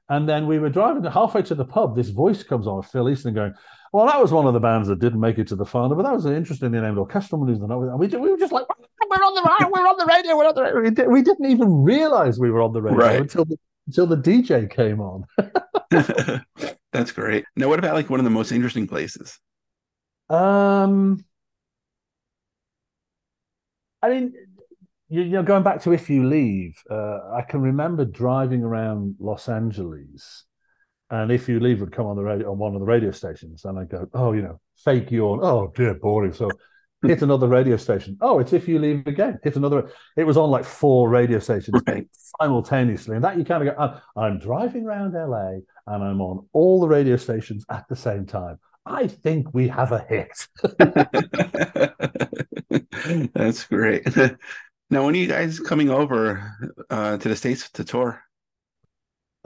And 0.09 0.27
then 0.27 0.47
we 0.47 0.57
were 0.57 0.69
driving 0.69 1.03
halfway 1.03 1.41
to 1.43 1.55
the 1.55 1.65
pub. 1.65 1.95
This 1.95 2.09
voice 2.09 2.41
comes 2.41 2.65
on, 2.65 2.81
Phil 2.81 3.09
Easton, 3.09 3.33
going, 3.33 3.53
"Well, 3.93 4.05
that 4.07 4.19
was 4.21 4.31
one 4.31 4.45
of 4.47 4.53
the 4.53 4.59
bands 4.59 4.87
that 4.87 4.99
didn't 4.99 5.19
make 5.19 5.37
it 5.37 5.47
to 5.49 5.55
the 5.55 5.65
final, 5.65 5.95
but 5.95 6.03
that 6.03 6.13
was 6.13 6.25
an 6.25 6.35
interestingly 6.35 6.79
named 6.79 6.97
orchestral 6.97 7.43
maneuver." 7.43 7.89
And 7.89 7.99
we, 7.99 8.07
we 8.07 8.31
were 8.31 8.37
just 8.37 8.51
like, 8.51 8.65
"We're 9.09 9.15
on 9.23 9.35
the 9.35 9.69
we're 9.71 9.87
on 9.87 9.97
the 9.97 10.05
radio, 10.05 10.37
we're 10.37 10.47
on 10.47 10.55
the 10.55 10.63
radio." 10.63 10.81
We, 10.81 10.89
did, 10.91 11.07
we 11.07 11.21
didn't 11.21 11.49
even 11.49 11.83
realize 11.83 12.39
we 12.39 12.51
were 12.51 12.61
on 12.61 12.73
the 12.73 12.81
radio 12.81 12.97
Right. 12.97 13.21
until 13.21 13.45
the, 13.45 13.57
until 13.87 14.07
the 14.07 14.17
DJ 14.17 14.69
came 14.69 14.99
on. 14.99 15.23
That's 16.91 17.11
great. 17.11 17.45
Now, 17.55 17.69
what 17.69 17.79
about 17.79 17.93
like 17.93 18.09
one 18.09 18.19
of 18.19 18.23
the 18.23 18.29
most 18.29 18.51
interesting 18.51 18.87
places? 18.87 19.39
Um, 20.29 21.23
I 24.01 24.09
mean, 24.09 24.33
you, 25.09 25.21
you 25.21 25.29
know, 25.31 25.43
going 25.43 25.63
back 25.63 25.81
to 25.83 25.93
if 25.93 26.09
you 26.09 26.27
leave, 26.27 26.75
uh, 26.89 27.19
I 27.33 27.43
can 27.47 27.61
remember 27.61 28.05
driving 28.05 28.63
around 28.63 29.15
Los 29.19 29.47
Angeles, 29.49 30.43
and 31.09 31.31
if 31.31 31.47
you 31.49 31.59
leave 31.59 31.79
would 31.79 31.91
come 31.91 32.05
on 32.05 32.15
the 32.15 32.23
radio 32.23 32.51
on 32.51 32.57
one 32.57 32.73
of 32.73 32.79
the 32.79 32.85
radio 32.85 33.11
stations, 33.11 33.65
and 33.65 33.79
I 33.79 33.85
go, 33.85 34.07
oh, 34.13 34.33
you 34.33 34.41
know, 34.41 34.59
fake 34.83 35.11
yawn. 35.11 35.39
Oh 35.41 35.71
dear, 35.75 35.93
boring. 35.95 36.33
So 36.33 36.49
hit 37.05 37.21
another 37.21 37.47
radio 37.47 37.77
station. 37.77 38.17
Oh, 38.21 38.39
it's 38.39 38.53
if 38.53 38.67
you 38.67 38.79
leave 38.79 39.05
again. 39.07 39.39
Hit 39.43 39.55
another. 39.55 39.89
It 40.15 40.25
was 40.25 40.37
on 40.37 40.49
like 40.51 40.65
four 40.65 41.09
radio 41.09 41.39
stations 41.39 41.81
Right. 41.87 42.07
simultaneously, 42.41 43.15
and 43.15 43.23
that 43.23 43.37
you 43.37 43.45
kind 43.45 43.67
of 43.67 43.75
go. 43.75 43.81
"I'm- 43.81 44.01
I'm 44.15 44.39
driving 44.39 44.85
around 44.85 45.15
LA, 45.15 45.59
and 45.87 46.03
I'm 46.03 46.21
on 46.21 46.47
all 46.53 46.79
the 46.81 46.87
radio 46.87 47.15
stations 47.17 47.65
at 47.69 47.87
the 47.87 47.95
same 47.95 48.25
time. 48.25 48.59
I 48.85 49.07
think 49.07 49.53
we 49.53 49.67
have 49.67 49.91
a 49.91 49.99
hit. 49.99 50.47
That's 53.33 53.65
great. 53.65 54.05
Now, 54.89 55.05
when 55.05 55.15
are 55.15 55.17
you 55.17 55.27
guys 55.27 55.59
coming 55.59 55.89
over 55.89 56.49
uh, 56.89 57.17
to 57.17 57.27
the 57.27 57.35
States 57.35 57.69
to 57.71 57.83
tour? 57.83 58.23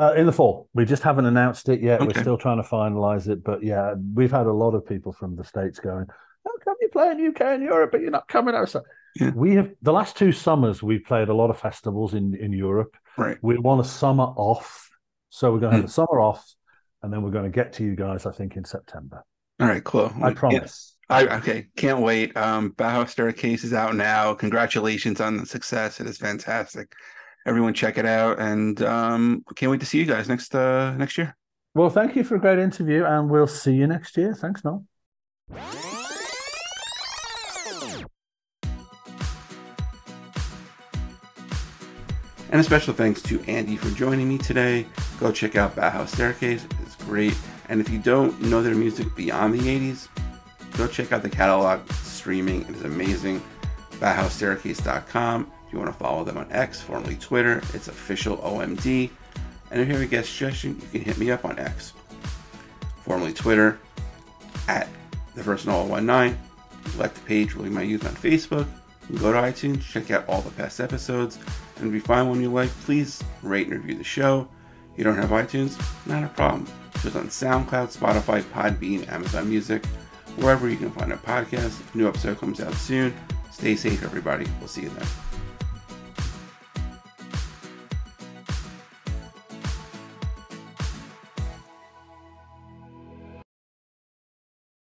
Uh, 0.02 0.14
in 0.14 0.26
the 0.26 0.32
fall, 0.32 0.68
we 0.74 0.84
just 0.84 1.04
haven't 1.04 1.26
announced 1.28 1.70
it 1.70 1.80
yet. 1.80 2.02
Okay. 2.02 2.12
We're 2.16 2.22
still 2.22 2.38
trying 2.38 2.58
to 2.62 2.68
finalize 2.68 3.28
it, 3.30 3.44
but 3.44 3.62
yeah, 3.64 3.94
we've 4.16 4.32
had 4.32 4.48
a 4.48 4.52
lot 4.52 4.74
of 4.74 4.84
people 4.86 5.14
from 5.14 5.36
the 5.36 5.44
states 5.44 5.80
going, 5.80 6.08
"How 6.46 6.52
come 6.64 6.76
you 6.82 6.90
play 6.90 7.12
in 7.12 7.20
UK 7.28 7.42
and 7.42 7.62
Europe, 7.64 7.92
but 7.92 8.02
you're 8.02 8.10
not 8.10 8.28
coming 8.28 8.56
over?" 8.56 8.66
So 8.66 8.82
Yeah. 9.16 9.32
We 9.36 9.54
have 9.56 9.70
the 9.82 9.94
last 9.94 10.18
two 10.18 10.32
summers 10.32 10.82
we've 10.82 11.04
played 11.06 11.30
a 11.30 11.34
lot 11.34 11.50
of 11.52 11.60
festivals 11.60 12.14
in 12.16 12.34
in 12.36 12.52
Europe. 12.52 12.96
Right. 13.18 13.38
We 13.44 13.60
want 13.60 13.82
a 13.82 13.84
summer 13.84 14.24
off, 14.36 14.90
so 15.30 15.52
we're 15.54 15.60
going 15.60 15.72
to 15.72 15.78
have 15.78 15.84
Hmm. 15.84 15.88
the 15.88 15.94
summer 15.94 16.20
off, 16.20 16.44
and 17.04 17.14
then 17.14 17.22
we're 17.22 17.32
going 17.38 17.52
to 17.52 17.56
get 17.56 17.74
to 17.74 17.84
you 17.84 17.96
guys. 17.96 18.26
I 18.26 18.32
think 18.32 18.58
in 18.58 18.66
September. 18.66 19.24
All 19.60 19.68
right, 19.68 19.84
cool. 19.84 20.12
I 20.24 20.30
Yeah, 20.30 20.34
promise. 20.34 20.98
I 21.10 21.28
okay, 21.38 21.68
can't 21.76 22.00
wait. 22.00 22.36
Um, 22.36 22.72
Bauhaus 22.72 23.10
Staircase 23.10 23.64
is 23.64 23.74
out 23.74 23.96
now. 23.96 24.34
Congratulations 24.34 25.22
on 25.22 25.38
the 25.38 25.46
success. 25.46 26.00
It 26.00 26.08
is 26.08 26.18
fantastic. 26.18 26.88
Everyone, 27.46 27.74
check 27.74 27.98
it 27.98 28.06
out, 28.06 28.40
and 28.40 28.82
um, 28.84 29.44
can't 29.56 29.72
wait 29.72 29.80
to 29.80 29.86
see 29.86 29.98
you 29.98 30.06
guys 30.06 30.30
next 30.30 30.54
uh 30.54 30.96
next 30.98 31.18
year. 31.18 31.36
Well, 31.74 31.90
thank 31.90 32.16
you 32.16 32.24
for 32.24 32.36
a 32.36 32.40
great 32.40 32.60
interview, 32.60 33.06
and 33.06 33.30
we'll 33.30 33.48
see 33.48 33.74
you 33.74 33.88
next 33.88 34.18
year. 34.18 34.36
Thanks, 34.36 34.64
Noel. 34.64 34.86
And 42.52 42.60
a 42.60 42.64
special 42.66 42.94
thanks 42.94 43.22
to 43.24 43.42
Andy 43.48 43.78
for 43.78 43.90
joining 43.92 44.28
me 44.28 44.38
today. 44.38 44.86
Go 45.22 45.32
check 45.32 45.56
out 45.56 45.74
Bauhaus 45.76 46.10
Staircase. 46.10 46.68
It's 46.82 46.96
great. 46.96 47.36
And 47.70 47.80
if 47.80 47.90
you 47.90 47.98
don't 47.98 48.40
know 48.42 48.62
their 48.62 48.76
music 48.76 49.16
beyond 49.16 49.54
the 49.54 49.60
80s, 49.60 50.10
go 50.76 50.86
check 50.86 51.14
out 51.14 51.24
the 51.24 51.30
catalog 51.30 51.90
streaming. 51.94 52.64
It 52.64 52.76
is 52.76 52.84
amazing. 52.84 53.42
BauhausStaircase.com. 53.92 55.50
If 55.72 55.76
you 55.76 55.80
want 55.80 55.98
to 55.98 56.04
follow 56.04 56.26
them 56.26 56.38
on 56.38 56.52
X, 56.52 56.82
formerly 56.82 57.16
Twitter, 57.16 57.60
it's 57.74 57.88
official 57.88 58.36
OMD. 58.40 59.10
And 59.72 59.80
if 59.80 59.88
you 59.88 59.94
have 59.94 60.04
a 60.04 60.06
guest 60.06 60.28
suggestion, 60.28 60.78
you 60.82 60.88
can 60.92 61.00
hit 61.00 61.18
me 61.18 61.32
up 61.32 61.46
on 61.46 61.58
X, 61.58 61.94
formerly 63.06 63.32
Twitter, 63.32 63.80
at 64.68 64.90
the 65.34 65.42
first 65.42 65.66
19. 65.66 66.38
Like 66.98 67.14
the 67.14 67.22
page, 67.22 67.56
might 67.56 67.88
use 67.88 68.02
it 68.02 68.08
on 68.08 68.16
Facebook. 68.16 68.68
Go 69.18 69.32
to 69.32 69.38
iTunes, 69.38 69.82
check 69.82 70.12
out 70.12 70.28
all 70.28 70.42
the 70.42 70.52
past 70.52 70.82
episodes, 70.82 71.40
and 71.78 71.88
if 71.88 71.94
you 71.94 72.02
find 72.02 72.28
one 72.28 72.42
you 72.42 72.52
like, 72.52 72.70
please 72.82 73.24
rate 73.42 73.68
and 73.68 73.78
review 73.78 73.96
the 73.96 74.04
show. 74.04 74.50
You 74.98 75.06
don't 75.06 75.16
have 75.16 75.30
iTunes? 75.30 75.82
Not 76.06 76.26
a 76.26 76.28
problem. 76.28 76.68
Just 77.02 77.16
on 77.16 77.28
SoundCloud, 77.28 77.98
Spotify, 77.98 78.42
Podbean, 78.42 79.10
Amazon 79.10 79.48
Music, 79.48 79.86
wherever 80.36 80.68
you 80.68 80.76
can 80.76 80.92
find 80.92 81.14
a 81.14 81.16
podcast. 81.16 81.80
New 81.96 82.10
episode 82.10 82.40
comes 82.40 82.60
out 82.60 82.74
soon. 82.74 83.14
Stay 83.52 83.78
safe, 83.78 84.04
everybody. 84.04 84.46
We'll 84.60 84.68
see 84.68 84.82
you 84.82 84.90
then. 84.90 85.08